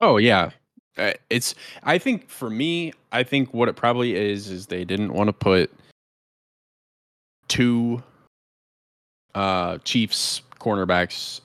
Oh 0.00 0.16
yeah, 0.16 0.48
uh, 0.98 1.12
it's 1.30 1.54
i 1.84 1.96
think 1.98 2.28
for 2.28 2.50
me 2.50 2.92
i 3.12 3.22
think 3.22 3.52
what 3.54 3.68
it 3.68 3.76
probably 3.76 4.14
is 4.14 4.50
is 4.50 4.66
they 4.66 4.84
didn't 4.84 5.12
want 5.12 5.28
to 5.28 5.32
put 5.32 5.70
two 7.48 8.02
uh 9.34 9.78
chiefs 9.78 10.42
cornerbacks 10.58 11.40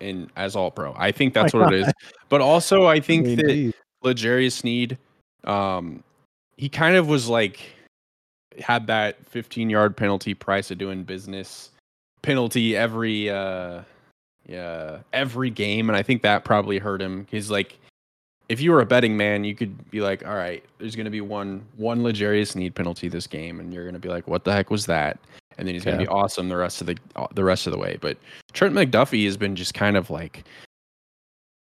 in 0.00 0.30
as 0.36 0.54
all 0.54 0.70
pro. 0.70 0.94
I 0.96 1.10
think 1.10 1.34
that's 1.34 1.52
what 1.52 1.72
it 1.72 1.80
is. 1.80 1.92
But 2.28 2.42
also 2.42 2.84
i 2.84 3.00
think 3.00 3.26
Indeed. 3.26 3.74
that 4.02 4.08
L'Jarius 4.08 4.52
Sneed 4.52 4.98
um 5.44 6.04
he 6.58 6.68
kind 6.68 6.94
of 6.94 7.08
was 7.08 7.26
like 7.26 7.60
had 8.58 8.86
that 8.88 9.24
15 9.26 9.70
yard 9.70 9.96
penalty 9.96 10.34
price 10.34 10.70
of 10.70 10.76
doing 10.76 11.04
business 11.04 11.70
penalty 12.20 12.76
every 12.76 13.30
uh 13.30 13.80
yeah 14.46 14.98
every 15.14 15.48
game 15.48 15.88
and 15.88 15.96
i 15.96 16.02
think 16.02 16.20
that 16.20 16.44
probably 16.44 16.78
hurt 16.78 17.00
him. 17.00 17.26
He's 17.30 17.50
like 17.50 17.78
if 18.48 18.60
you 18.60 18.72
were 18.72 18.80
a 18.80 18.86
betting 18.86 19.16
man, 19.16 19.44
you 19.44 19.54
could 19.54 19.90
be 19.90 20.00
like, 20.00 20.26
all 20.26 20.34
right, 20.34 20.64
there's 20.78 20.96
going 20.96 21.04
to 21.04 21.10
be 21.10 21.20
one 21.20 21.64
one 21.76 22.02
L'Jarius 22.02 22.52
Sneed 22.52 22.74
penalty 22.74 23.08
this 23.08 23.26
game, 23.26 23.60
and 23.60 23.72
you're 23.72 23.84
going 23.84 23.94
to 23.94 24.00
be 24.00 24.08
like, 24.08 24.26
what 24.26 24.44
the 24.44 24.52
heck 24.52 24.70
was 24.70 24.86
that? 24.86 25.18
And 25.58 25.66
then 25.66 25.74
he's 25.74 25.84
going 25.84 25.98
to 25.98 26.04
be 26.04 26.08
awesome 26.08 26.48
the 26.48 26.56
rest 26.56 26.80
of 26.80 26.86
the 26.86 26.96
uh, 27.16 27.26
the 27.34 27.44
rest 27.44 27.66
of 27.66 27.72
the 27.72 27.78
way. 27.78 27.98
But 28.00 28.16
Trent 28.52 28.74
McDuffie 28.74 29.24
has 29.24 29.36
been 29.36 29.56
just 29.56 29.74
kind 29.74 29.96
of 29.96 30.08
like 30.08 30.44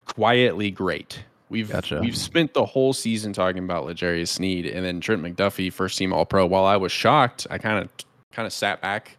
quietly 0.04 0.70
great. 0.70 1.22
We've 1.48 1.70
gotcha. 1.70 2.00
we've 2.00 2.16
spent 2.16 2.54
the 2.54 2.64
whole 2.64 2.92
season 2.92 3.32
talking 3.32 3.62
about 3.64 3.86
L'Jarius 3.86 4.28
Sneed, 4.28 4.66
and 4.66 4.84
then 4.84 5.00
Trent 5.00 5.22
McDuffie, 5.22 5.72
first 5.72 5.98
team 5.98 6.12
All 6.12 6.26
Pro. 6.26 6.46
While 6.46 6.66
I 6.66 6.76
was 6.76 6.92
shocked, 6.92 7.46
I 7.50 7.58
kind 7.58 7.84
of 7.84 7.88
kind 8.32 8.46
of 8.46 8.52
sat 8.52 8.80
back 8.80 9.16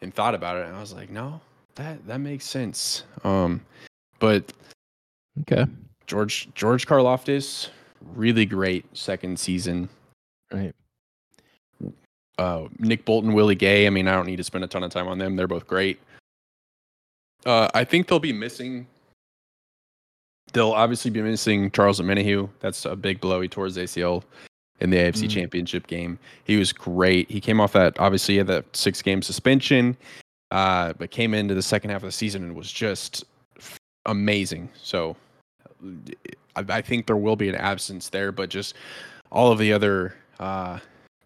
and 0.00 0.14
thought 0.14 0.34
about 0.34 0.56
it, 0.56 0.66
and 0.66 0.76
I 0.76 0.80
was 0.80 0.92
like, 0.92 1.10
no, 1.10 1.40
that 1.74 2.06
that 2.06 2.18
makes 2.18 2.46
sense. 2.46 3.04
Um, 3.24 3.60
but 4.20 4.52
okay, 5.42 5.66
George 6.06 6.48
George 6.54 6.86
Karlaftis, 6.86 7.68
really 8.14 8.44
great 8.46 8.84
second 8.96 9.38
season. 9.38 9.88
Right. 10.52 10.74
uh, 12.38 12.64
Nick 12.78 13.04
Bolton, 13.04 13.32
Willie 13.32 13.54
Gay. 13.54 13.86
I 13.86 13.90
mean, 13.90 14.06
I 14.08 14.12
don't 14.14 14.26
need 14.26 14.36
to 14.36 14.44
spend 14.44 14.64
a 14.64 14.66
ton 14.66 14.82
of 14.82 14.90
time 14.90 15.08
on 15.08 15.18
them. 15.18 15.36
They're 15.36 15.46
both 15.48 15.66
great. 15.66 16.00
Uh, 17.46 17.68
I 17.74 17.84
think 17.84 18.06
they'll 18.08 18.18
be 18.18 18.32
missing. 18.32 18.86
They'll 20.52 20.72
obviously 20.72 21.10
be 21.10 21.22
missing 21.22 21.70
Charles 21.70 22.00
Omenihu. 22.00 22.48
That's 22.60 22.84
a 22.84 22.94
big 22.96 23.20
blow. 23.20 23.40
He 23.40 23.48
tore 23.48 23.64
his 23.64 23.76
ACL 23.76 24.22
in 24.80 24.90
the 24.90 24.96
AFC 24.98 25.24
Mm. 25.26 25.30
Championship 25.30 25.86
game. 25.86 26.18
He 26.44 26.56
was 26.56 26.72
great. 26.72 27.30
He 27.30 27.40
came 27.40 27.60
off 27.60 27.72
that 27.72 27.98
obviously 27.98 28.36
had 28.36 28.46
that 28.48 28.64
six 28.76 29.02
game 29.02 29.22
suspension, 29.22 29.96
uh, 30.50 30.92
but 30.98 31.10
came 31.10 31.34
into 31.34 31.54
the 31.54 31.62
second 31.62 31.90
half 31.90 32.02
of 32.02 32.06
the 32.08 32.12
season 32.12 32.42
and 32.44 32.54
was 32.54 32.70
just 32.70 33.24
f- 33.58 33.78
amazing. 34.06 34.68
So 34.80 35.16
I, 36.56 36.64
I 36.68 36.80
think 36.82 37.06
there 37.06 37.16
will 37.16 37.36
be 37.36 37.48
an 37.48 37.54
absence 37.56 38.08
there, 38.08 38.32
but 38.32 38.48
just 38.50 38.74
all 39.30 39.50
of 39.52 39.58
the 39.58 39.72
other 39.72 40.14
uh, 40.38 40.78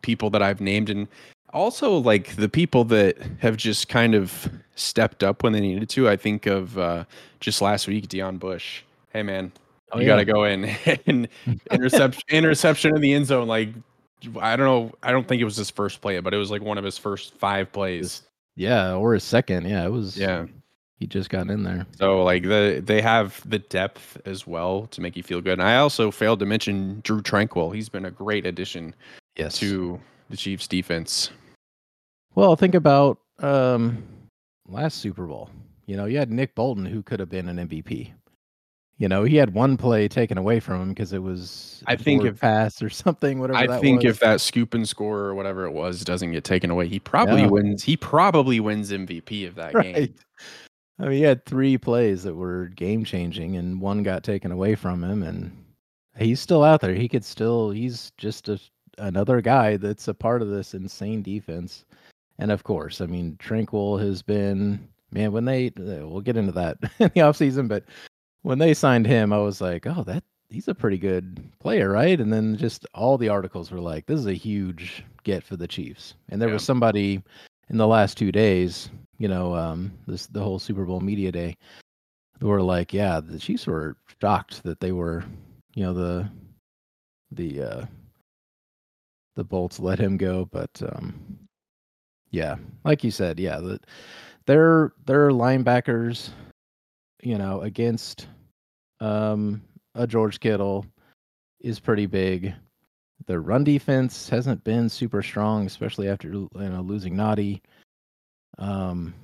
people 0.02 0.30
that 0.30 0.42
I've 0.42 0.60
named 0.60 0.90
and 0.90 1.08
also 1.52 1.96
like 1.96 2.36
the 2.36 2.48
people 2.48 2.84
that 2.84 3.16
have 3.40 3.56
just 3.56 3.88
kind 3.88 4.14
of 4.14 4.50
stepped 4.74 5.22
up 5.24 5.42
when 5.42 5.52
they 5.52 5.60
needed 5.60 5.88
to. 5.90 6.08
I 6.08 6.16
think 6.16 6.46
of 6.46 6.78
uh, 6.78 7.04
just 7.40 7.60
last 7.62 7.88
week, 7.88 8.08
Deon 8.08 8.38
Bush. 8.38 8.82
Hey 9.12 9.22
man, 9.22 9.52
Oh, 9.92 9.98
you 9.98 10.02
yeah. 10.06 10.12
got 10.12 10.16
to 10.16 10.24
go 10.24 10.44
in 10.44 10.64
and 11.06 11.28
interception 11.70 12.22
interception 12.30 12.94
in 12.94 13.00
the 13.00 13.12
end 13.14 13.26
zone. 13.26 13.48
Like 13.48 13.70
I 14.40 14.56
don't 14.56 14.66
know, 14.66 14.92
I 15.02 15.12
don't 15.12 15.26
think 15.26 15.40
it 15.40 15.44
was 15.44 15.56
his 15.56 15.70
first 15.70 16.00
play, 16.00 16.18
but 16.20 16.34
it 16.34 16.38
was 16.38 16.50
like 16.50 16.62
one 16.62 16.76
of 16.78 16.84
his 16.84 16.98
first 16.98 17.34
five 17.34 17.72
plays. 17.72 18.22
Yeah, 18.56 18.94
or 18.94 19.14
his 19.14 19.22
second. 19.24 19.66
Yeah, 19.68 19.86
it 19.86 19.90
was. 19.92 20.16
Yeah. 20.16 20.46
He 20.98 21.06
just 21.06 21.30
got 21.30 21.48
in 21.48 21.62
there. 21.62 21.86
So 21.96 22.24
like 22.24 22.42
the 22.42 22.82
they 22.84 23.00
have 23.00 23.40
the 23.48 23.60
depth 23.60 24.18
as 24.24 24.46
well 24.46 24.86
to 24.90 25.00
make 25.00 25.16
you 25.16 25.22
feel 25.22 25.40
good. 25.40 25.52
And 25.60 25.62
I 25.62 25.76
also 25.76 26.10
failed 26.10 26.40
to 26.40 26.46
mention 26.46 27.00
Drue 27.04 27.22
Tranquill. 27.22 27.72
He's 27.74 27.88
been 27.88 28.04
a 28.04 28.10
great 28.10 28.44
addition 28.46 28.94
Yes. 29.36 29.58
to 29.60 30.00
the 30.30 30.36
Chiefs 30.36 30.66
defense. 30.66 31.30
Well, 32.34 32.56
think 32.56 32.74
about 32.74 33.18
um 33.40 34.02
last 34.68 34.98
Super 34.98 35.26
Bowl. 35.26 35.50
You 35.86 35.96
know, 35.96 36.04
you 36.06 36.18
had 36.18 36.30
Nick 36.32 36.54
Bolton 36.56 36.84
who 36.84 37.02
could 37.02 37.20
have 37.20 37.30
been 37.30 37.48
an 37.48 37.68
MVP. 37.68 38.12
You 38.98 39.08
know, 39.08 39.22
he 39.22 39.36
had 39.36 39.54
one 39.54 39.76
play 39.76 40.08
taken 40.08 40.36
away 40.38 40.58
from 40.58 40.82
him 40.82 40.88
because 40.88 41.12
it 41.12 41.22
was 41.22 41.84
I 41.86 41.94
think 41.94 42.24
if- 42.24 42.40
pass 42.40 42.82
or 42.82 42.90
something. 43.04 43.38
Whatever. 43.38 43.72
I 43.72 43.78
think 43.80 44.02
was. 44.02 44.14
if 44.16 44.20
that 44.20 44.40
scoop 44.40 44.74
and 44.74 44.88
score 44.88 45.20
or 45.20 45.34
whatever 45.36 45.64
it 45.64 45.70
was 45.70 46.02
doesn't 46.02 46.32
get 46.32 46.42
taken 46.42 46.70
away, 46.72 46.88
he 46.88 46.98
probably 46.98 47.42
Yeah. 47.42 47.46
wins. 47.46 47.84
He 47.84 47.96
probably 47.96 48.58
wins 48.58 48.90
MVP 48.90 49.46
of 49.46 49.54
that 49.54 49.72
game. 49.82 50.12
I 50.98 51.04
mean, 51.04 51.12
he 51.12 51.22
had 51.22 51.44
three 51.44 51.78
plays 51.78 52.22
that 52.24 52.34
were 52.34 52.66
game 52.68 53.04
changing, 53.04 53.56
and 53.56 53.80
one 53.80 54.02
got 54.02 54.24
taken 54.24 54.50
away 54.50 54.74
from 54.74 55.04
him, 55.04 55.22
and 55.22 55.52
he's 56.16 56.40
still 56.40 56.64
out 56.64 56.80
there. 56.80 56.94
He 56.94 57.08
could 57.08 57.24
still. 57.24 57.70
He's 57.70 58.12
just 58.18 58.48
a 58.48 58.58
another 58.98 59.40
guy 59.40 59.76
that's 59.76 60.08
a 60.08 60.14
part 60.14 60.42
of 60.42 60.50
this 60.50 60.74
insane 60.74 61.22
defense. 61.22 61.84
And 62.38 62.50
of 62.50 62.64
course, 62.64 63.00
I 63.00 63.06
mean, 63.06 63.36
Tranquill 63.40 64.00
has 64.00 64.22
been 64.22 64.88
man. 65.10 65.32
When 65.32 65.44
they, 65.44 65.68
uh, 65.68 66.06
we'll 66.06 66.20
get 66.20 66.36
into 66.36 66.52
that 66.52 66.78
in 66.98 67.10
the 67.14 67.20
offseason, 67.20 67.68
but 67.68 67.84
when 68.42 68.58
they 68.58 68.74
signed 68.74 69.06
him, 69.06 69.32
I 69.32 69.38
was 69.38 69.60
like, 69.60 69.86
oh, 69.86 70.04
that 70.04 70.22
he's 70.50 70.68
a 70.68 70.74
pretty 70.74 70.98
good 70.98 71.42
player, 71.60 71.90
right? 71.90 72.20
And 72.20 72.32
then 72.32 72.56
just 72.56 72.86
all 72.94 73.18
the 73.18 73.28
articles 73.28 73.70
were 73.70 73.80
like, 73.80 74.06
this 74.06 74.18
is 74.20 74.26
a 74.26 74.34
huge 74.34 75.04
get 75.24 75.44
for 75.44 75.56
the 75.56 75.68
Chiefs. 75.68 76.14
And 76.30 76.40
there 76.40 76.48
was 76.48 76.64
somebody 76.64 77.22
in 77.68 77.76
the 77.76 77.86
last 77.86 78.16
two 78.16 78.32
days, 78.32 78.90
you 79.18 79.28
know, 79.28 79.54
um, 79.54 79.92
this 80.06 80.26
the 80.26 80.42
whole 80.42 80.58
Super 80.58 80.84
Bowl 80.84 81.00
media 81.00 81.32
day, 81.32 81.56
were 82.40 82.62
like, 82.62 82.92
yeah, 82.92 83.20
the 83.20 83.38
Chiefs 83.38 83.66
were 83.66 83.96
shocked 84.20 84.62
that 84.62 84.80
they 84.80 84.92
were, 84.92 85.24
you 85.74 85.84
know, 85.84 85.92
the 85.92 86.30
the 87.32 87.62
uh 87.62 87.86
the 89.36 89.44
Bolts 89.44 89.78
let 89.78 89.98
him 89.98 90.16
go, 90.16 90.44
but 90.50 90.70
um 90.92 91.38
yeah, 92.30 92.56
like 92.84 93.02
you 93.04 93.10
said, 93.10 93.40
yeah, 93.40 93.58
the, 93.58 93.80
their 94.46 94.92
their 95.06 95.30
linebackers, 95.30 96.30
you 97.22 97.38
know, 97.38 97.62
against 97.62 98.28
um 99.00 99.62
a 99.94 100.06
George 100.06 100.40
Kittle 100.40 100.86
is 101.60 101.80
pretty 101.80 102.06
big. 102.06 102.54
Their 103.26 103.40
run 103.40 103.64
defense 103.64 104.28
hasn't 104.28 104.64
been 104.64 104.88
super 104.88 105.22
strong, 105.22 105.66
especially 105.66 106.08
after 106.08 106.28
you 106.28 106.48
know 106.54 106.80
losing 106.80 107.16
Naughty. 107.16 107.62
Um, 108.58 109.14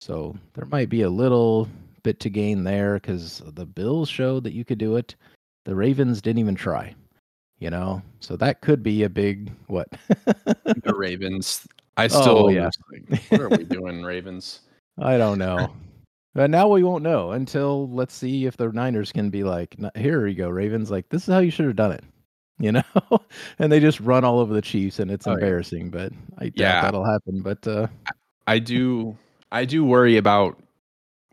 so 0.00 0.36
there 0.54 0.66
might 0.66 0.88
be 0.88 1.02
a 1.02 1.10
little 1.10 1.68
bit 2.02 2.20
to 2.20 2.30
gain 2.30 2.64
there 2.64 2.94
because 2.94 3.42
the 3.54 3.66
Bills 3.66 4.08
showed 4.08 4.44
that 4.44 4.52
you 4.52 4.64
could 4.64 4.78
do 4.78 4.96
it. 4.96 5.14
The 5.64 5.74
Ravens 5.74 6.22
didn't 6.22 6.38
even 6.38 6.54
try, 6.54 6.94
you 7.58 7.70
know, 7.70 8.00
so 8.20 8.36
that 8.36 8.60
could 8.60 8.82
be 8.82 9.02
a 9.02 9.08
big 9.08 9.52
what? 9.66 9.88
the 10.64 10.94
Ravens. 10.96 11.66
I 11.96 12.06
still 12.06 12.46
Oh, 12.46 12.48
yeah. 12.48 12.70
like, 12.92 13.20
what 13.30 13.40
are 13.40 13.48
we 13.48 13.64
doing, 13.64 14.02
Ravens? 14.02 14.60
I 14.98 15.18
don't 15.18 15.38
know. 15.38 15.74
But 16.34 16.50
now 16.50 16.68
we 16.68 16.84
won't 16.84 17.02
know 17.02 17.32
until 17.32 17.88
let's 17.90 18.14
see 18.14 18.46
if 18.46 18.56
the 18.56 18.68
Niners 18.70 19.10
can 19.10 19.30
be 19.30 19.42
like, 19.42 19.74
here 19.96 20.26
you 20.26 20.34
go, 20.36 20.48
Ravens. 20.48 20.90
Like, 20.90 21.08
this 21.08 21.26
is 21.26 21.34
how 21.34 21.40
you 21.40 21.50
should 21.50 21.66
have 21.66 21.74
done 21.76 21.92
it, 21.92 22.04
you 22.60 22.70
know? 22.72 22.82
and 23.58 23.72
they 23.72 23.80
just 23.80 23.98
run 24.00 24.24
all 24.24 24.38
over 24.38 24.54
the 24.54 24.62
Chiefs 24.62 25.00
and 25.00 25.10
it's 25.10 25.26
Oh, 25.26 25.30
yeah. 25.30 25.34
embarrassing, 25.36 25.90
but 25.90 26.12
I 26.38 26.44
doubt 26.44 26.54
Yeah. 26.56 26.80
that'll 26.82 27.04
happen. 27.04 27.40
But 27.42 27.66
uh, 27.66 27.88
I 28.48 28.58
do 28.58 29.16
I 29.52 29.64
do 29.64 29.84
worry 29.84 30.16
about 30.16 30.58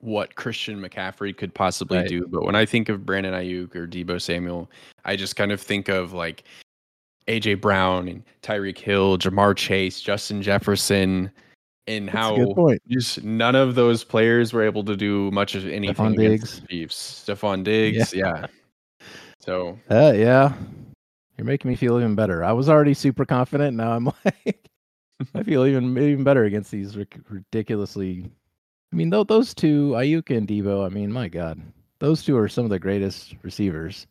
what 0.01 0.35
Christian 0.35 0.79
McCaffrey 0.79 1.35
could 1.35 1.53
possibly 1.53 1.97
Right. 1.99 2.07
do, 2.07 2.27
but 2.27 2.43
when 2.43 2.55
I 2.55 2.65
think 2.65 2.89
of 2.89 3.05
Brandon 3.05 3.33
Aiyuk 3.33 3.75
or 3.75 3.87
Deebo 3.87 4.21
Samuel, 4.21 4.69
I 5.03 5.15
just 5.15 5.35
kind 5.35 5.51
of 5.51 5.59
think 5.59 5.89
of 5.89 6.13
like 6.13 6.43
AJ 7.27 7.55
Brown 7.61 8.07
and 8.07 8.23
Tyreek 8.43 8.77
Hill, 8.77 9.17
Ja'Marr 9.17 9.55
Chase, 9.55 9.99
Justin 10.01 10.41
Jefferson, 10.43 11.31
and 11.87 12.07
that's 12.07 12.15
how 12.17 12.35
a 12.35 12.45
good 12.45 12.55
point. 12.55 12.81
just 12.87 13.23
none 13.23 13.55
of 13.55 13.73
those 13.75 14.03
players 14.03 14.53
were 14.53 14.61
able 14.61 14.83
to 14.83 14.95
do 14.95 15.31
much 15.31 15.55
of 15.55 15.65
anything 15.67 15.95
Stefon 15.95 16.13
against 16.13 16.61
the 16.61 16.67
Chiefs. 16.67 17.23
Stefon 17.27 17.63
Diggs, 17.63 18.13
yeah. 18.13 18.45
So 19.39 19.79
Uh, 19.89 20.13
yeah. 20.15 20.53
You're 21.37 21.45
making 21.45 21.69
me 21.69 21.75
feel 21.75 21.97
even 21.97 22.15
better. 22.15 22.43
I 22.43 22.51
was 22.53 22.69
already 22.69 22.93
super 22.93 23.25
confident. 23.25 23.75
Now 23.75 23.91
I'm 23.93 24.05
like, 24.25 24.69
I 25.33 25.43
feel 25.43 25.65
even 25.65 25.97
even 25.97 26.23
better 26.23 26.43
against 26.43 26.71
these 26.71 26.97
ridiculously. 27.29 28.31
I 28.91 28.95
mean, 28.95 29.09
though 29.09 29.23
those 29.23 29.53
two, 29.53 29.91
Ayuka 29.91 30.37
and 30.37 30.47
Deebo. 30.47 30.85
I 30.85 30.89
mean, 30.89 31.11
my 31.11 31.27
God, 31.27 31.61
those 31.99 32.23
two 32.23 32.37
are 32.37 32.49
some 32.49 32.65
of 32.65 32.69
the 32.69 32.79
greatest 32.79 33.35
receivers. 33.41 34.07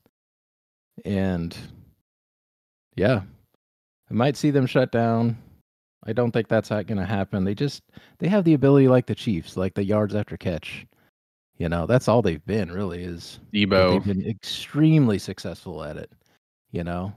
And 1.05 1.57
yeah, 2.97 3.23
I 4.11 4.15
might 4.15 4.37
see 4.37 4.51
them 4.51 4.67
shut 4.67 4.93
down. 4.93 5.37
I 6.07 6.13
don't 6.13 6.33
think 6.33 6.49
that's 6.49 6.71
not 6.71 6.87
going 6.87 6.99
to 6.99 7.07
happen. 7.07 7.45
They 7.45 7.55
just 7.55 7.83
they 8.19 8.29
have 8.29 8.45
the 8.45 8.55
ability 8.55 8.89
like 8.89 9.07
the 9.07 9.15
Chiefs, 9.15 9.57
like 9.57 9.75
the 9.75 9.85
yards 9.85 10.15
after 10.15 10.37
catch. 10.37 10.87
You 11.57 11.69
know, 11.69 11.87
that's 11.87 12.09
all 12.09 12.21
they've 12.21 12.45
been 12.45 12.73
really 12.73 13.05
is 13.05 13.39
Deebo, 13.53 13.93
they've 13.93 14.17
been 14.17 14.29
extremely 14.29 15.19
successful 15.19 15.85
at 15.85 15.97
it 15.97 16.11
you 16.75 16.83
know 16.83 17.13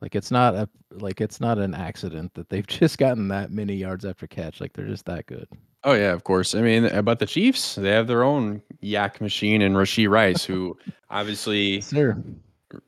like 0.00 0.14
it's 0.14 0.30
not 0.30 0.54
a 0.54 0.68
like 0.92 1.20
it's 1.20 1.40
not 1.40 1.58
an 1.58 1.74
accident 1.74 2.32
that 2.34 2.48
they've 2.48 2.66
just 2.66 2.98
gotten 2.98 3.28
that 3.28 3.50
many 3.50 3.74
yards 3.74 4.04
after 4.04 4.26
catch 4.26 4.60
like 4.60 4.72
they're 4.72 4.86
just 4.86 5.06
that 5.06 5.26
good 5.26 5.48
Oh 5.86 5.92
yeah, 5.92 6.12
of 6.12 6.24
course. 6.24 6.56
I 6.56 6.62
mean, 6.62 6.86
uh, 6.86 7.00
but 7.00 7.20
the 7.20 7.26
Chiefs, 7.26 7.76
they 7.76 7.90
have 7.90 8.08
their 8.08 8.24
own 8.24 8.60
YAC 8.82 9.20
machine 9.20 9.62
and 9.62 9.76
Rashee 9.76 10.10
Rice, 10.10 10.42
who 10.42 10.76
obviously 11.10 11.80
sure 11.80 12.20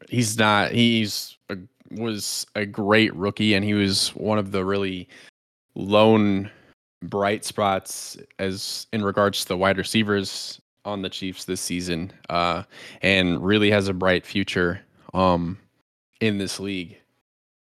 he's 0.09 0.37
not. 0.37 0.73
He's 0.73 1.39
a, 1.49 1.57
was 1.93 2.45
a 2.57 2.67
great 2.67 3.15
rookie, 3.15 3.55
and 3.55 3.65
he 3.65 3.75
was 3.75 4.09
one 4.11 4.37
of 4.37 4.51
the 4.51 4.65
really 4.65 5.09
lone 5.77 6.51
bright 7.01 7.45
spots 7.45 8.17
as 8.41 8.89
in 8.93 9.05
regards 9.05 9.43
to 9.43 9.49
the 9.49 9.57
wide 9.57 9.79
receivers 9.79 10.61
on 10.85 11.03
the 11.03 11.09
Chiefs 11.09 11.45
this 11.45 11.61
season, 11.61 12.13
uh, 12.31 12.65
and 13.03 13.45
really 13.45 13.71
has 13.71 13.87
a 13.87 13.95
bright 13.95 14.27
future 14.27 14.81
um, 15.15 15.57
in 16.21 16.39
this 16.39 16.59
league, 16.61 16.99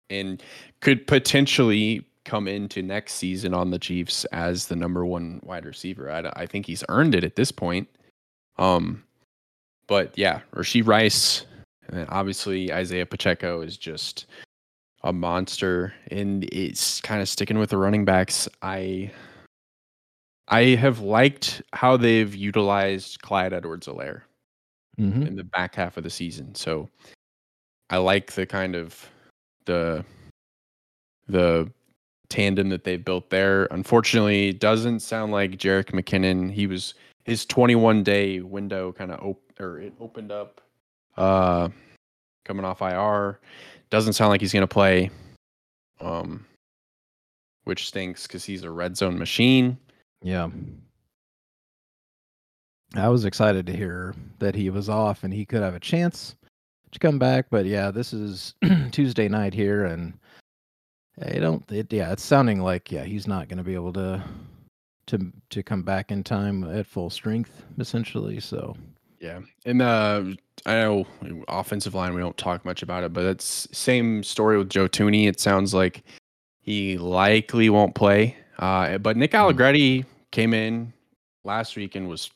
and 0.09 0.41
could 0.81 1.07
potentially 1.07 2.05
come 2.25 2.47
into 2.47 2.81
next 2.81 3.15
season 3.15 3.53
on 3.53 3.71
the 3.71 3.79
Chiefs 3.79 4.25
as 4.25 4.67
the 4.67 4.75
number 4.75 5.05
one 5.05 5.41
wide 5.43 5.65
receiver. 5.65 6.09
I, 6.09 6.31
I 6.41 6.45
think 6.45 6.65
he's 6.65 6.83
earned 6.89 7.15
it 7.15 7.23
at 7.23 7.35
this 7.35 7.51
point. 7.51 7.87
Um, 8.57 9.03
but 9.87 10.17
yeah, 10.17 10.41
Rashee 10.55 10.85
Rice, 10.85 11.45
and 11.89 12.07
obviously 12.09 12.71
Isaiah 12.71 13.05
Pacheco 13.05 13.61
is 13.61 13.77
just 13.77 14.27
a 15.03 15.11
monster, 15.11 15.93
and 16.11 16.45
it's 16.45 17.01
kind 17.01 17.21
of 17.21 17.27
sticking 17.27 17.59
with 17.59 17.71
the 17.71 17.77
running 17.77 18.05
backs. 18.05 18.47
I 18.61 19.11
I 20.47 20.75
have 20.75 20.99
liked 20.99 21.61
how 21.73 21.97
they've 21.97 22.33
utilized 22.33 23.21
Clyde 23.21 23.53
Edwards-Helaire 23.53 24.21
hmm 24.97 25.23
in 25.23 25.35
the 25.35 25.43
back 25.43 25.75
half 25.75 25.97
of 25.97 26.03
the 26.03 26.09
season. 26.09 26.53
So 26.55 26.89
I 27.89 27.97
like 27.97 28.31
the 28.31 28.45
kind 28.45 28.75
of 28.75 29.09
the 29.65 30.03
the 31.27 31.71
tandem 32.29 32.69
that 32.69 32.83
they've 32.83 33.03
built 33.03 33.29
there. 33.29 33.65
Unfortunately, 33.65 34.49
it 34.49 34.59
doesn't 34.59 35.01
sound 35.01 35.31
like 35.31 35.51
Jerick 35.51 35.91
McKinnon. 35.91 36.51
He 36.51 36.67
was 36.67 36.95
his 37.25 37.45
21 37.45 38.03
day 38.03 38.39
window 38.41 38.91
kind 38.91 39.11
of 39.11 39.19
op- 39.21 39.59
or 39.59 39.79
it 39.79 39.93
opened 39.99 40.31
up 40.31 40.61
uh 41.17 41.69
coming 42.45 42.65
off 42.65 42.81
IR. 42.81 43.39
Doesn't 43.89 44.13
sound 44.13 44.29
like 44.29 44.41
he's 44.41 44.53
going 44.53 44.61
to 44.61 44.67
play. 44.67 45.09
Um 46.01 46.45
which 47.65 47.87
stinks 47.87 48.27
because 48.27 48.43
he's 48.43 48.63
a 48.63 48.71
red 48.71 48.97
zone 48.97 49.17
machine. 49.17 49.77
Yeah. 50.21 50.49
I 52.95 53.07
was 53.09 53.25
excited 53.25 53.65
to 53.67 53.75
hear 53.75 54.13
that 54.39 54.53
he 54.55 54.69
was 54.69 54.89
off 54.89 55.23
and 55.23 55.33
he 55.33 55.45
could 55.45 55.61
have 55.61 55.75
a 55.75 55.79
chance 55.79 56.35
to 56.93 56.99
come 56.99 57.19
back, 57.19 57.47
but 57.49 57.65
yeah, 57.65 57.91
this 57.91 58.13
is 58.13 58.55
Tuesday 58.91 59.27
night 59.27 59.53
here, 59.53 59.85
and 59.85 60.13
I 61.21 61.39
don't. 61.39 61.69
It, 61.71 61.91
yeah, 61.91 62.11
it's 62.11 62.23
sounding 62.23 62.61
like 62.61 62.91
yeah 62.91 63.03
he's 63.03 63.27
not 63.27 63.47
going 63.49 63.57
to 63.57 63.63
be 63.63 63.75
able 63.75 63.93
to 63.93 64.23
to 65.07 65.31
to 65.49 65.63
come 65.63 65.83
back 65.83 66.11
in 66.11 66.23
time 66.23 66.63
at 66.63 66.87
full 66.87 67.09
strength 67.09 67.65
essentially. 67.79 68.39
So 68.39 68.75
yeah, 69.19 69.41
and 69.65 69.81
uh, 69.81 70.23
I 70.65 70.73
know 70.75 71.05
offensive 71.47 71.93
line 71.93 72.13
we 72.13 72.21
don't 72.21 72.37
talk 72.37 72.65
much 72.65 72.83
about 72.83 73.03
it, 73.03 73.13
but 73.13 73.25
it's 73.25 73.67
same 73.71 74.23
story 74.23 74.57
with 74.57 74.69
Joe 74.69 74.87
Thuney. 74.87 75.27
It 75.27 75.39
sounds 75.39 75.73
like 75.73 76.03
he 76.61 76.97
likely 76.97 77.69
won't 77.69 77.95
play. 77.95 78.35
Uh, 78.59 78.97
but 78.97 79.17
Nick 79.17 79.31
hmm. 79.31 79.37
Allegretti 79.37 80.03
mm. 80.03 80.05
came 80.31 80.53
in 80.53 80.93
last 81.43 81.75
week 81.75 81.95
and 81.95 82.07
was 82.07 82.29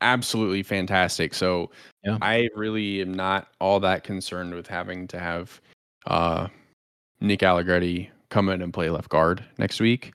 absolutely 0.00 0.62
fantastic. 0.62 1.34
So 1.34 1.70
yeah. 2.04 2.18
I 2.22 2.48
really 2.54 3.00
am 3.00 3.12
not 3.14 3.48
all 3.60 3.80
that 3.80 4.04
concerned 4.04 4.54
with 4.54 4.66
having 4.66 5.06
to 5.08 5.18
have 5.18 5.60
uh, 6.06 6.48
Nick 7.20 7.42
Allegretti 7.42 8.10
come 8.30 8.48
in 8.48 8.62
and 8.62 8.72
play 8.72 8.90
left 8.90 9.08
guard 9.08 9.44
next 9.58 9.80
week. 9.80 10.12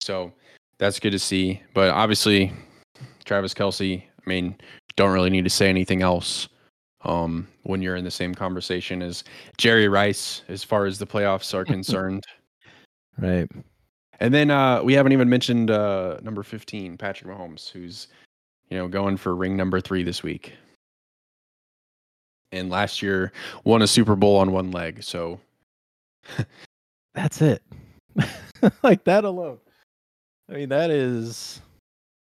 So 0.00 0.32
that's 0.78 0.98
good 0.98 1.10
to 1.10 1.18
see. 1.18 1.60
But 1.74 1.90
obviously, 1.90 2.52
Travis 3.24 3.54
Kelce, 3.54 4.02
I 4.02 4.28
mean, 4.28 4.56
don't 4.96 5.12
really 5.12 5.30
need 5.30 5.44
to 5.44 5.50
say 5.50 5.68
anything 5.68 6.02
else 6.02 6.48
um, 7.04 7.48
when 7.64 7.82
you're 7.82 7.96
in 7.96 8.04
the 8.04 8.10
same 8.10 8.34
conversation 8.34 9.02
as 9.02 9.24
Jerry 9.58 9.88
Rice 9.88 10.42
as 10.48 10.64
far 10.64 10.86
as 10.86 10.98
the 10.98 11.06
playoffs 11.06 11.54
are 11.54 11.64
concerned. 11.76 12.24
right. 13.18 13.48
And 14.20 14.32
then 14.32 14.52
uh, 14.52 14.82
we 14.82 14.92
haven't 14.92 15.12
even 15.12 15.28
mentioned 15.28 15.70
uh, 15.72 16.18
number 16.22 16.44
15, 16.44 16.96
Patrick 16.96 17.28
Mahomes, 17.28 17.68
who's 17.68 18.06
you 18.72 18.78
know, 18.78 18.88
going 18.88 19.18
for 19.18 19.36
ring 19.36 19.54
number 19.54 19.82
three 19.82 20.02
this 20.02 20.22
week. 20.22 20.54
And 22.52 22.70
last 22.70 23.02
year 23.02 23.30
won 23.64 23.82
a 23.82 23.86
Super 23.86 24.16
Bowl 24.16 24.38
on 24.38 24.50
one 24.50 24.70
leg. 24.70 25.02
So 25.02 25.38
that's 27.14 27.42
it. 27.42 27.62
like 28.82 29.04
that 29.04 29.24
alone. 29.24 29.58
I 30.48 30.54
mean, 30.54 30.70
that 30.70 30.90
is 30.90 31.60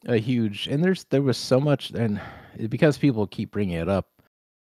a 0.07 0.19
huge, 0.19 0.67
and 0.67 0.85
there's, 0.85 1.05
there 1.05 1.23
was 1.23 1.39
so 1.39 1.59
much, 1.59 1.93
and 1.93 2.21
because 2.69 2.99
people 2.99 3.27
keep 3.27 3.51
bringing 3.51 3.79
it 3.79 3.89
up, 3.89 4.09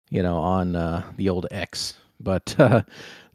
you 0.10 0.24
know, 0.24 0.38
on 0.38 0.76
uh, 0.76 1.04
the 1.18 1.30
old 1.30 1.46
X, 1.52 1.94
but 2.20 2.56
uh, 2.60 2.82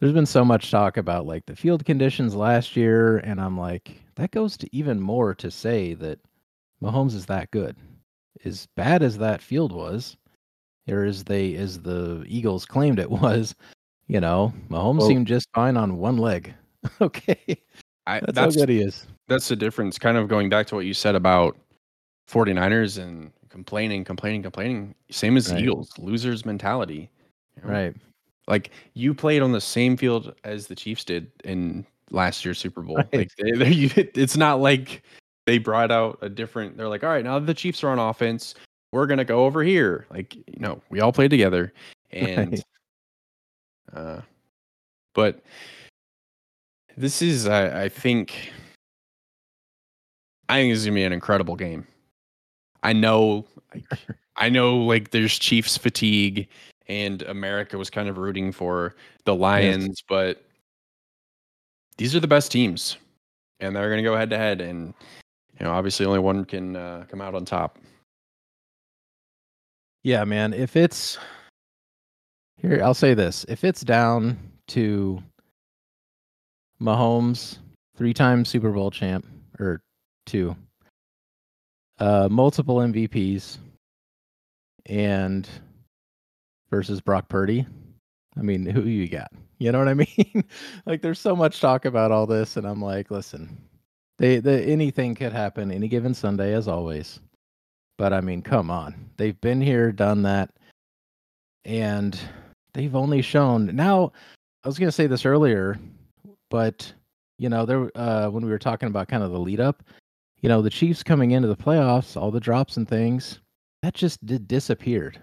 there's 0.00 0.12
been 0.12 0.26
so 0.26 0.44
much 0.44 0.72
talk 0.72 0.96
about 0.96 1.26
like 1.26 1.46
the 1.46 1.54
field 1.54 1.84
conditions 1.84 2.34
last 2.34 2.74
year. 2.74 3.18
And 3.18 3.40
I'm 3.40 3.56
like, 3.56 4.02
that 4.16 4.32
goes 4.32 4.56
to 4.56 4.76
even 4.76 5.00
more 5.00 5.32
to 5.36 5.48
say 5.48 5.94
that 5.94 6.18
Mahomes 6.82 7.14
is 7.14 7.26
that 7.26 7.52
good 7.52 7.76
as 8.44 8.66
bad 8.76 9.02
as 9.02 9.18
that 9.18 9.42
field 9.42 9.72
was, 9.72 10.16
or 10.88 11.04
as 11.04 11.24
they 11.24 11.54
as 11.54 11.80
the 11.80 12.24
Eagles 12.26 12.64
claimed 12.64 12.98
it 12.98 13.10
was, 13.22 13.54
you 14.08 14.20
know, 14.20 14.52
Mahomes 14.68 14.98
well, 14.98 15.08
seemed 15.08 15.26
just 15.26 15.48
fine 15.54 15.76
on 15.76 15.98
one 15.98 16.18
leg. 16.18 16.54
okay. 17.00 17.58
I, 18.06 18.20
that's, 18.20 18.32
that's, 18.34 18.54
how 18.56 18.60
good 18.62 18.68
he 18.68 18.80
is. 18.80 19.06
That's 19.28 19.48
the 19.48 19.56
difference. 19.56 19.98
Kind 19.98 20.16
of 20.16 20.28
going 20.28 20.48
back 20.48 20.66
to 20.68 20.74
what 20.74 20.86
you 20.86 20.94
said 20.94 21.14
about 21.14 21.56
49ers 22.28 23.00
and 23.00 23.32
complaining, 23.48 24.04
complaining, 24.04 24.42
complaining. 24.42 24.94
Same 25.10 25.36
as 25.36 25.52
right. 25.52 25.62
Eagles, 25.62 25.92
losers 25.98 26.44
mentality. 26.44 27.10
You 27.56 27.68
know? 27.68 27.72
Right. 27.72 27.96
Like 28.48 28.70
you 28.94 29.14
played 29.14 29.42
on 29.42 29.52
the 29.52 29.60
same 29.60 29.96
field 29.96 30.34
as 30.42 30.66
the 30.66 30.74
Chiefs 30.74 31.04
did 31.04 31.30
in 31.44 31.86
last 32.10 32.44
year's 32.44 32.58
Super 32.58 32.82
Bowl. 32.82 32.96
Right. 33.12 33.12
Like 33.12 33.30
they, 33.36 33.52
they, 33.52 34.10
it's 34.14 34.36
not 34.36 34.60
like 34.60 35.02
they 35.46 35.58
brought 35.58 35.90
out 35.90 36.18
a 36.22 36.28
different 36.28 36.76
they're 36.76 36.88
like 36.88 37.04
all 37.04 37.10
right 37.10 37.24
now 37.24 37.38
the 37.38 37.54
chiefs 37.54 37.82
are 37.82 37.88
on 37.88 37.98
offense 37.98 38.54
we're 38.92 39.06
gonna 39.06 39.24
go 39.24 39.44
over 39.44 39.62
here 39.62 40.06
like 40.10 40.34
you 40.34 40.58
know 40.58 40.80
we 40.90 41.00
all 41.00 41.12
played 41.12 41.30
together 41.30 41.72
and 42.10 42.62
right. 43.92 44.00
uh 44.00 44.20
but 45.14 45.42
this 46.96 47.22
is 47.22 47.46
I, 47.46 47.84
I 47.84 47.88
think 47.88 48.52
i 50.48 50.56
think 50.56 50.72
this 50.72 50.80
is 50.80 50.86
gonna 50.86 50.94
be 50.94 51.04
an 51.04 51.12
incredible 51.12 51.56
game 51.56 51.86
i 52.82 52.92
know 52.92 53.46
i 54.36 54.48
know 54.48 54.76
like 54.76 55.10
there's 55.10 55.38
chiefs 55.38 55.76
fatigue 55.76 56.48
and 56.88 57.22
america 57.22 57.78
was 57.78 57.90
kind 57.90 58.08
of 58.08 58.18
rooting 58.18 58.52
for 58.52 58.94
the 59.24 59.34
lions 59.34 59.86
yes. 59.86 60.02
but 60.08 60.44
these 61.96 62.14
are 62.14 62.20
the 62.20 62.26
best 62.28 62.50
teams 62.50 62.96
and 63.60 63.74
they're 63.76 63.88
going 63.88 64.02
to 64.02 64.02
go 64.02 64.16
head 64.16 64.30
to 64.30 64.36
head 64.36 64.60
and 64.60 64.92
you 65.62 65.68
know, 65.68 65.74
obviously 65.74 66.04
only 66.04 66.18
one 66.18 66.44
can 66.44 66.74
uh, 66.74 67.04
come 67.08 67.20
out 67.20 67.36
on 67.36 67.44
top. 67.44 67.78
Yeah, 70.02 70.24
man. 70.24 70.52
If 70.52 70.74
it's 70.74 71.18
here, 72.60 72.82
I'll 72.82 72.94
say 72.94 73.14
this: 73.14 73.46
if 73.48 73.62
it's 73.62 73.82
down 73.82 74.36
to 74.68 75.22
Mahomes, 76.80 77.58
three-time 77.96 78.44
Super 78.44 78.72
Bowl 78.72 78.90
champ, 78.90 79.24
or 79.60 79.80
two, 80.26 80.56
uh, 82.00 82.26
multiple 82.28 82.78
MVPs, 82.78 83.58
and 84.86 85.48
versus 86.70 87.00
Brock 87.00 87.28
Purdy, 87.28 87.64
I 88.36 88.42
mean, 88.42 88.66
who 88.66 88.82
you 88.82 89.08
got? 89.08 89.30
You 89.58 89.70
know 89.70 89.78
what 89.78 89.86
I 89.86 89.94
mean? 90.16 90.44
like, 90.86 91.02
there's 91.02 91.20
so 91.20 91.36
much 91.36 91.60
talk 91.60 91.84
about 91.84 92.10
all 92.10 92.26
this, 92.26 92.56
and 92.56 92.66
I'm 92.66 92.82
like, 92.82 93.12
listen, 93.12 93.56
they, 94.18 94.38
the 94.38 94.62
anything 94.62 95.14
could 95.14 95.32
happen 95.32 95.70
any 95.70 95.88
given 95.88 96.14
Sunday, 96.14 96.54
as 96.54 96.68
always. 96.68 97.20
But 97.98 98.12
I 98.12 98.20
mean, 98.20 98.42
come 98.42 98.70
on, 98.70 99.10
they've 99.16 99.40
been 99.40 99.60
here, 99.60 99.92
done 99.92 100.22
that, 100.22 100.50
and 101.64 102.18
they've 102.74 102.94
only 102.94 103.22
shown. 103.22 103.74
Now, 103.74 104.12
I 104.64 104.68
was 104.68 104.78
going 104.78 104.88
to 104.88 104.92
say 104.92 105.06
this 105.06 105.26
earlier, 105.26 105.78
but 106.50 106.92
you 107.38 107.48
know, 107.48 107.66
there 107.66 107.90
uh, 107.94 108.28
when 108.28 108.44
we 108.44 108.50
were 108.50 108.58
talking 108.58 108.88
about 108.88 109.08
kind 109.08 109.22
of 109.22 109.30
the 109.30 109.38
lead 109.38 109.60
up, 109.60 109.82
you 110.40 110.48
know, 110.48 110.62
the 110.62 110.70
Chiefs 110.70 111.02
coming 111.02 111.32
into 111.32 111.48
the 111.48 111.56
playoffs, 111.56 112.20
all 112.20 112.30
the 112.30 112.40
drops 112.40 112.76
and 112.76 112.88
things, 112.88 113.40
that 113.82 113.94
just 113.94 114.24
did 114.24 114.48
disappeared, 114.48 115.18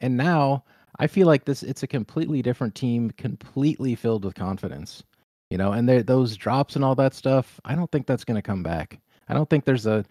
and 0.00 0.16
now 0.16 0.64
I 0.98 1.06
feel 1.06 1.26
like 1.26 1.44
this 1.44 1.62
it's 1.62 1.82
a 1.82 1.86
completely 1.88 2.42
different 2.42 2.74
team, 2.74 3.10
completely 3.12 3.94
filled 3.94 4.24
with 4.24 4.34
confidence 4.34 5.02
you 5.50 5.58
know, 5.58 5.72
and 5.72 5.88
those 5.88 6.36
drops 6.36 6.76
and 6.76 6.84
all 6.84 6.94
that 6.94 7.12
stuff. 7.12 7.60
I 7.64 7.74
don't 7.74 7.90
think 7.90 8.06
that's 8.06 8.24
going 8.24 8.36
to 8.36 8.42
come 8.42 8.62
back. 8.62 8.98
I 9.28 9.34
don't 9.34 9.50
think 9.50 9.64
there's 9.64 9.86
a 9.86 10.04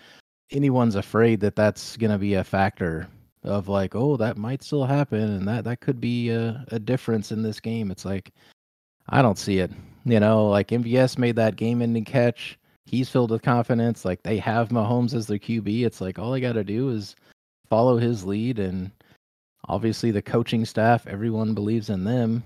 anyone's 0.52 0.96
afraid 0.96 1.40
that 1.40 1.56
that's 1.56 1.96
going 1.98 2.12
to 2.12 2.18
be 2.18 2.36
a 2.36 2.44
factor 2.44 3.08
of 3.44 3.70
like, 3.70 3.96
oh, 3.96 4.18
that 4.18 4.38
might 4.38 4.64
still 4.64 4.86
happen, 4.86 5.22
and 5.22 5.48
that 5.48 5.64
that 5.64 5.80
could 5.80 6.02
be 6.02 6.30
a, 6.30 6.66
a 6.70 6.80
difference 6.80 7.32
in 7.32 7.42
this 7.42 7.60
game. 7.60 7.90
It's 7.90 8.06
like, 8.06 8.32
I 9.10 9.22
don't 9.22 9.38
see 9.38 9.60
it. 9.60 9.72
You 10.06 10.20
know, 10.20 10.48
like 10.48 10.70
MVS 10.70 11.18
made 11.18 11.36
that 11.38 11.56
game-ending 11.56 12.06
catch. 12.06 12.58
He's 12.86 13.10
filled 13.10 13.32
with 13.32 13.42
confidence. 13.42 14.04
Like 14.04 14.24
they 14.24 14.38
have 14.38 14.70
Mahomes 14.70 15.14
as 15.14 15.28
their 15.28 15.38
QB. 15.38 15.86
It's 15.86 16.02
like 16.02 16.20
all 16.20 16.34
I 16.34 16.40
got 16.40 16.54
to 16.54 16.64
do 16.64 16.90
is 16.90 17.16
follow 17.70 17.98
his 17.98 18.26
lead, 18.26 18.60
and 18.60 18.92
obviously 19.68 20.12
the 20.12 20.22
coaching 20.22 20.66
staff, 20.66 21.08
everyone 21.08 21.54
believes 21.54 21.90
in 21.90 22.04
them. 22.04 22.44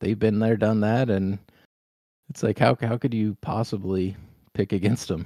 They've 0.00 0.18
been 0.18 0.38
there, 0.38 0.56
done 0.58 0.80
that, 0.80 1.08
and 1.08 1.38
it's 2.36 2.42
like 2.42 2.58
how 2.58 2.76
how 2.82 2.98
could 2.98 3.14
you 3.14 3.34
possibly 3.40 4.14
pick 4.52 4.72
against 4.72 5.08
them? 5.08 5.24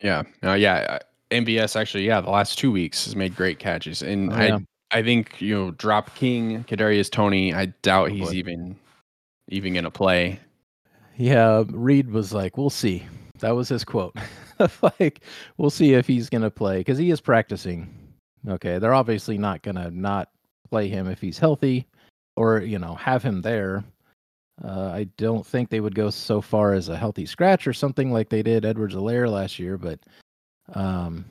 Yeah, 0.00 0.22
uh, 0.42 0.54
yeah. 0.54 1.00
MVS 1.30 1.78
actually, 1.78 2.06
yeah, 2.06 2.22
the 2.22 2.30
last 2.30 2.58
two 2.58 2.72
weeks 2.72 3.04
has 3.04 3.14
made 3.14 3.36
great 3.36 3.58
catches, 3.58 4.00
and 4.00 4.32
oh, 4.32 4.36
yeah. 4.38 4.58
I 4.90 5.00
I 5.00 5.02
think 5.02 5.38
you 5.38 5.54
know 5.54 5.70
drop 5.72 6.14
King 6.14 6.64
Kadarius 6.64 7.10
Toney. 7.10 7.52
I 7.52 7.66
doubt 7.82 8.10
he's 8.10 8.32
even 8.32 8.74
even 9.48 9.74
gonna 9.74 9.90
play. 9.90 10.40
Yeah, 11.18 11.64
Reed 11.68 12.10
was 12.10 12.32
like, 12.32 12.56
"We'll 12.56 12.70
see." 12.70 13.04
That 13.40 13.54
was 13.54 13.68
his 13.68 13.84
quote. 13.84 14.16
like, 14.98 15.20
we'll 15.58 15.68
see 15.68 15.92
if 15.92 16.06
he's 16.06 16.30
gonna 16.30 16.50
play 16.50 16.78
because 16.78 16.96
he 16.96 17.10
is 17.10 17.20
practicing. 17.20 17.94
Okay, 18.48 18.78
they're 18.78 18.94
obviously 18.94 19.36
not 19.36 19.60
gonna 19.60 19.90
not 19.90 20.30
play 20.70 20.88
him 20.88 21.06
if 21.06 21.20
he's 21.20 21.38
healthy, 21.38 21.86
or 22.34 22.62
you 22.62 22.78
know 22.78 22.94
have 22.94 23.22
him 23.22 23.42
there 23.42 23.84
uh, 24.64 24.90
I 24.94 25.04
don't 25.16 25.46
think 25.46 25.68
they 25.68 25.80
would 25.80 25.94
go 25.94 26.10
so 26.10 26.40
far 26.40 26.72
as 26.72 26.88
a 26.88 26.96
healthy 26.96 27.26
scratch 27.26 27.66
or 27.66 27.72
something 27.72 28.12
like 28.12 28.30
they 28.30 28.42
did 28.42 28.64
Edwards-Helaire 28.64 29.30
last 29.30 29.58
year, 29.58 29.76
but 29.76 30.00
um, 30.74 31.24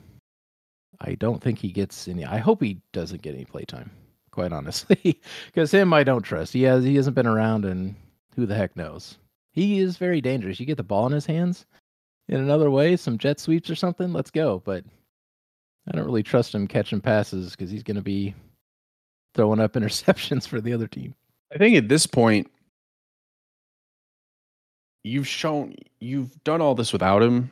I 1.00 1.14
don't 1.14 1.42
think 1.42 1.58
he 1.58 1.70
gets 1.72 2.06
any. 2.08 2.24
I 2.24 2.38
hope 2.38 2.62
he 2.62 2.80
doesn't 2.92 3.22
get 3.22 3.34
any 3.34 3.44
playtime, 3.44 3.90
quite 4.30 4.52
honestly, 4.52 5.20
because 5.46 5.72
him 5.72 5.92
I 5.92 6.04
don't 6.04 6.22
trust. 6.22 6.52
He 6.52 6.62
has 6.62 6.84
he 6.84 6.94
hasn't 6.94 7.16
been 7.16 7.26
around, 7.26 7.64
and 7.64 7.96
who 8.36 8.46
the 8.46 8.54
heck 8.54 8.76
knows? 8.76 9.18
He 9.52 9.80
is 9.80 9.96
very 9.96 10.20
dangerous. 10.20 10.60
You 10.60 10.66
get 10.66 10.76
the 10.76 10.84
ball 10.84 11.06
in 11.06 11.12
his 11.12 11.26
hands 11.26 11.66
in 12.28 12.36
another 12.36 12.70
way, 12.70 12.96
some 12.96 13.18
jet 13.18 13.40
sweeps 13.40 13.70
or 13.70 13.74
something. 13.74 14.12
Let's 14.12 14.30
go. 14.30 14.62
But 14.64 14.84
I 15.88 15.96
don't 15.96 16.04
really 16.04 16.22
trust 16.22 16.54
him 16.54 16.66
catching 16.66 17.00
passes 17.00 17.52
because 17.52 17.70
he's 17.70 17.82
going 17.82 17.96
to 17.96 18.02
be 18.02 18.34
throwing 19.34 19.60
up 19.60 19.72
interceptions 19.74 20.46
for 20.46 20.60
the 20.60 20.72
other 20.72 20.86
team. 20.86 21.14
I 21.52 21.58
think 21.58 21.76
at 21.76 21.88
this 21.88 22.06
point, 22.06 22.50
you've 25.06 25.28
shown 25.28 25.74
you've 26.00 26.42
done 26.44 26.60
all 26.60 26.74
this 26.74 26.92
without 26.92 27.22
him. 27.22 27.50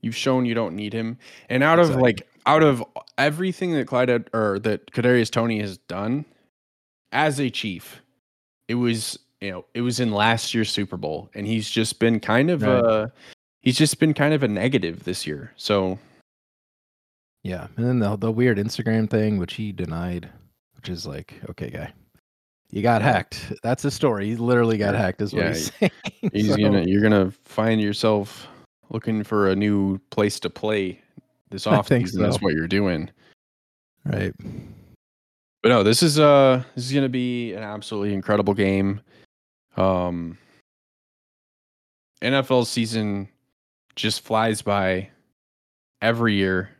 You've 0.00 0.16
shown 0.16 0.46
you 0.46 0.54
don't 0.54 0.74
need 0.74 0.92
him. 0.94 1.18
And 1.50 1.62
out 1.62 1.78
of 1.78 1.94
like 1.96 2.26
out 2.46 2.62
of 2.62 2.82
everything 3.18 3.74
that 3.74 3.86
Clyde 3.86 4.08
had, 4.08 4.30
or 4.32 4.58
that 4.60 4.90
Kadarius 4.92 5.30
Toney 5.30 5.60
has 5.60 5.76
done 5.76 6.24
as 7.12 7.38
a 7.38 7.50
chief, 7.50 8.00
it 8.68 8.76
was 8.76 9.18
you 9.40 9.50
know 9.50 9.64
it 9.74 9.82
was 9.82 10.00
in 10.00 10.12
last 10.12 10.54
year's 10.54 10.70
Super 10.70 10.96
Bowl, 10.96 11.30
and 11.34 11.46
he's 11.46 11.70
just 11.70 11.98
been 11.98 12.18
kind 12.18 12.50
of 12.50 12.62
Right. 12.62 12.84
uh 12.84 13.08
he's 13.60 13.76
just 13.76 14.00
been 14.00 14.14
kind 14.14 14.32
of 14.32 14.42
a 14.42 14.48
negative 14.48 15.04
this 15.04 15.26
year. 15.26 15.52
So 15.56 15.98
Yeah, 17.42 17.68
and 17.76 17.86
then 17.86 17.98
the 17.98 18.16
the 18.16 18.32
weird 18.32 18.56
Instagram 18.56 19.10
thing, 19.10 19.36
which 19.36 19.54
he 19.54 19.72
denied, 19.72 20.30
which 20.76 20.88
is 20.88 21.06
like, 21.06 21.34
okay, 21.50 21.68
guy, 21.68 21.92
you 22.70 22.82
got 22.82 23.02
hacked. 23.02 23.52
That's 23.62 23.82
his 23.82 23.94
story. 23.94 24.26
He 24.26 24.36
literally 24.36 24.78
got 24.78 24.94
hacked. 24.94 25.20
Is 25.22 25.32
what 25.32 25.42
Yeah, 25.44 25.48
he's 25.48 25.72
saying. 25.74 25.90
he's 26.32 26.48
So, 26.48 26.56
gonna 26.56 26.82
you're 26.82 27.02
gonna 27.02 27.30
find 27.44 27.80
yourself 27.80 28.46
looking 28.90 29.22
for 29.24 29.50
a 29.50 29.56
new 29.56 29.98
place 30.10 30.38
to 30.40 30.50
play 30.50 31.00
this 31.50 31.66
off 31.66 31.88
season. 31.88 32.22
That's 32.22 32.40
what 32.40 32.54
you're 32.54 32.68
doing. 32.68 33.10
right. 34.04 34.32
But 35.62 35.68
no, 35.68 35.82
this 35.82 36.02
is 36.02 36.18
uh 36.18 36.62
this 36.74 36.86
is 36.86 36.92
gonna 36.92 37.08
be 37.08 37.52
an 37.54 37.62
absolutely 37.62 38.14
incredible 38.14 38.54
game. 38.54 39.00
Um 39.76 40.38
NFL 42.22 42.66
season 42.66 43.28
just 43.96 44.22
flies 44.22 44.62
by 44.62 45.08
every 46.02 46.34
year. 46.34 46.70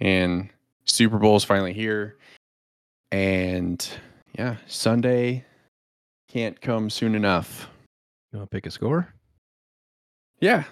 And 0.00 0.50
Super 0.84 1.18
Bowl 1.18 1.36
is 1.36 1.44
finally 1.44 1.72
here. 1.72 2.16
And 3.12 3.88
yeah, 4.38 4.56
Sunday 4.66 5.44
can't 6.28 6.60
come 6.60 6.90
soon 6.90 7.14
enough. 7.14 7.68
You 8.32 8.38
want 8.38 8.50
to 8.50 8.54
pick 8.54 8.66
a 8.66 8.70
score? 8.70 9.14
Yeah. 10.40 10.64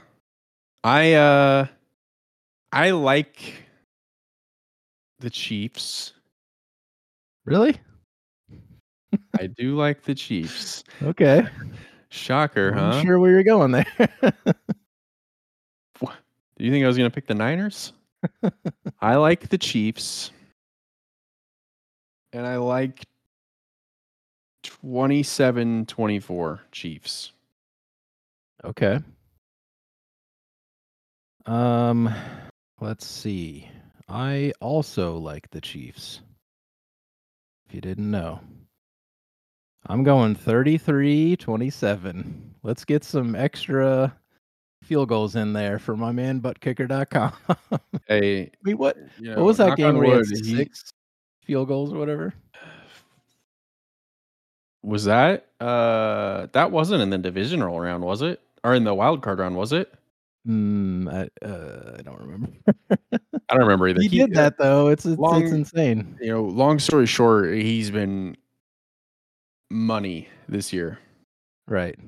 I 0.82 1.14
uh 1.14 1.66
I 2.72 2.90
like 2.90 3.54
the 5.20 5.30
Chiefs. 5.30 6.12
Really? 7.46 7.80
I 9.38 9.46
do 9.46 9.76
like 9.76 10.02
the 10.02 10.14
Chiefs. 10.14 10.84
Okay. 11.02 11.46
Shocker, 12.10 12.70
I'm 12.70 12.92
huh? 12.92 13.02
sure 13.02 13.18
where 13.18 13.30
you're 13.32 13.42
going 13.42 13.72
there. 13.72 13.86
Do 16.56 16.64
you 16.64 16.70
think 16.70 16.84
I 16.84 16.86
was 16.86 16.96
going 16.96 17.10
to 17.10 17.14
pick 17.14 17.26
the 17.26 17.34
Niners? 17.34 17.92
I 19.00 19.16
like 19.16 19.48
the 19.48 19.58
Chiefs. 19.58 20.30
And 22.32 22.46
I 22.46 22.56
like 22.56 23.04
27 24.88 25.86
24 25.86 26.60
Chiefs. 26.70 27.32
okay. 28.64 28.98
Um, 31.46 32.12
let's 32.82 33.06
see. 33.06 33.66
I 34.08 34.52
also 34.60 35.16
like 35.16 35.48
the 35.50 35.60
Chiefs. 35.62 36.20
If 37.66 37.74
you 37.74 37.80
didn't 37.80 38.10
know. 38.10 38.40
I'm 39.86 40.04
going 40.04 40.34
33 40.34 41.36
27. 41.36 42.54
Let's 42.62 42.84
get 42.84 43.04
some 43.04 43.34
extra 43.34 44.14
field 44.82 45.08
goals 45.08 45.34
in 45.34 45.54
there 45.54 45.78
for 45.78 45.96
my 45.96 46.12
man 46.12 46.40
buttkicker.com. 46.42 47.32
I 47.48 47.78
Hey, 48.06 48.50
mean, 48.62 48.76
what 48.76 48.98
you 49.18 49.30
what 49.30 49.44
was 49.44 49.56
that 49.58 49.78
game 49.78 49.96
where 49.96 50.04
he 50.06 50.10
had 50.12 50.18
wood, 50.30 50.44
he- 50.46 50.56
six 50.56 50.90
field 51.42 51.68
goals 51.68 51.90
or 51.92 51.98
whatever? 51.98 52.34
Was 54.84 55.04
that 55.06 55.46
uh 55.60 56.46
that 56.52 56.70
wasn't 56.70 57.02
in 57.02 57.10
the 57.10 57.18
divisional 57.18 57.80
round, 57.80 58.04
was 58.04 58.22
it? 58.22 58.40
Or 58.62 58.74
in 58.74 58.84
the 58.84 58.94
wild 58.94 59.22
card 59.22 59.38
round, 59.38 59.56
was 59.56 59.72
it? 59.72 59.92
Hmm, 60.46 61.08
I, 61.08 61.28
uh, 61.42 61.96
I 61.98 62.02
don't 62.02 62.20
remember. 62.20 62.48
I 62.90 63.54
don't 63.54 63.60
remember 63.60 63.88
either. 63.88 64.02
he 64.02 64.08
did 64.08 64.34
that 64.34 64.58
though. 64.58 64.88
It's 64.88 65.06
it's, 65.06 65.18
long- 65.18 65.42
it's 65.42 65.52
insane. 65.52 66.18
You 66.20 66.32
know, 66.32 66.42
long 66.44 66.78
story 66.78 67.06
short, 67.06 67.54
he's 67.54 67.90
been 67.90 68.36
money 69.70 70.28
this 70.48 70.72
year. 70.72 70.98
Right. 71.66 71.98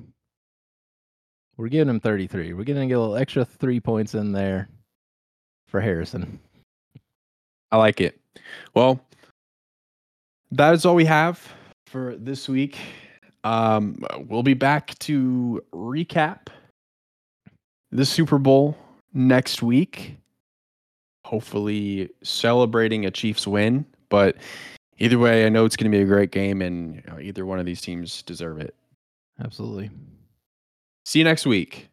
We're 1.57 1.69
giving 1.69 1.89
him 1.89 1.99
33. 1.99 2.53
We're 2.53 2.63
going 2.63 2.79
to 2.79 2.85
get 2.85 2.93
a 2.93 2.99
little 2.99 3.15
extra 3.15 3.43
three 3.43 3.79
points 3.79 4.13
in 4.13 4.31
there 4.31 4.69
for 5.67 5.81
Harrison. 5.81 6.39
I 7.71 7.77
like 7.77 7.99
it. 7.99 8.19
Well, 8.75 8.99
that 10.51 10.75
is 10.75 10.85
all 10.85 10.93
we 10.93 11.05
have 11.05 11.51
for 11.87 12.15
this 12.17 12.47
week. 12.47 12.77
Um, 13.43 14.03
we'll 14.27 14.43
be 14.43 14.53
back 14.53 14.97
to 14.99 15.63
recap 15.73 16.47
the 17.91 18.05
Super 18.05 18.37
Bowl 18.37 18.77
next 19.13 19.61
week. 19.61 20.17
Hopefully, 21.25 22.09
celebrating 22.23 23.05
a 23.05 23.11
Chiefs 23.11 23.47
win. 23.47 23.85
But 24.09 24.37
either 24.99 25.17
way, 25.17 25.45
I 25.45 25.49
know 25.49 25.65
it's 25.65 25.75
going 25.75 25.91
to 25.91 25.97
be 25.97 26.03
a 26.03 26.07
great 26.07 26.31
game, 26.31 26.61
and 26.61 26.95
you 26.95 27.03
know, 27.07 27.19
either 27.19 27.45
one 27.45 27.59
of 27.59 27.65
these 27.65 27.81
teams 27.81 28.21
deserve 28.23 28.59
it. 28.59 28.75
Absolutely. 29.43 29.89
See 31.05 31.19
you 31.19 31.25
next 31.25 31.45
week. 31.45 31.89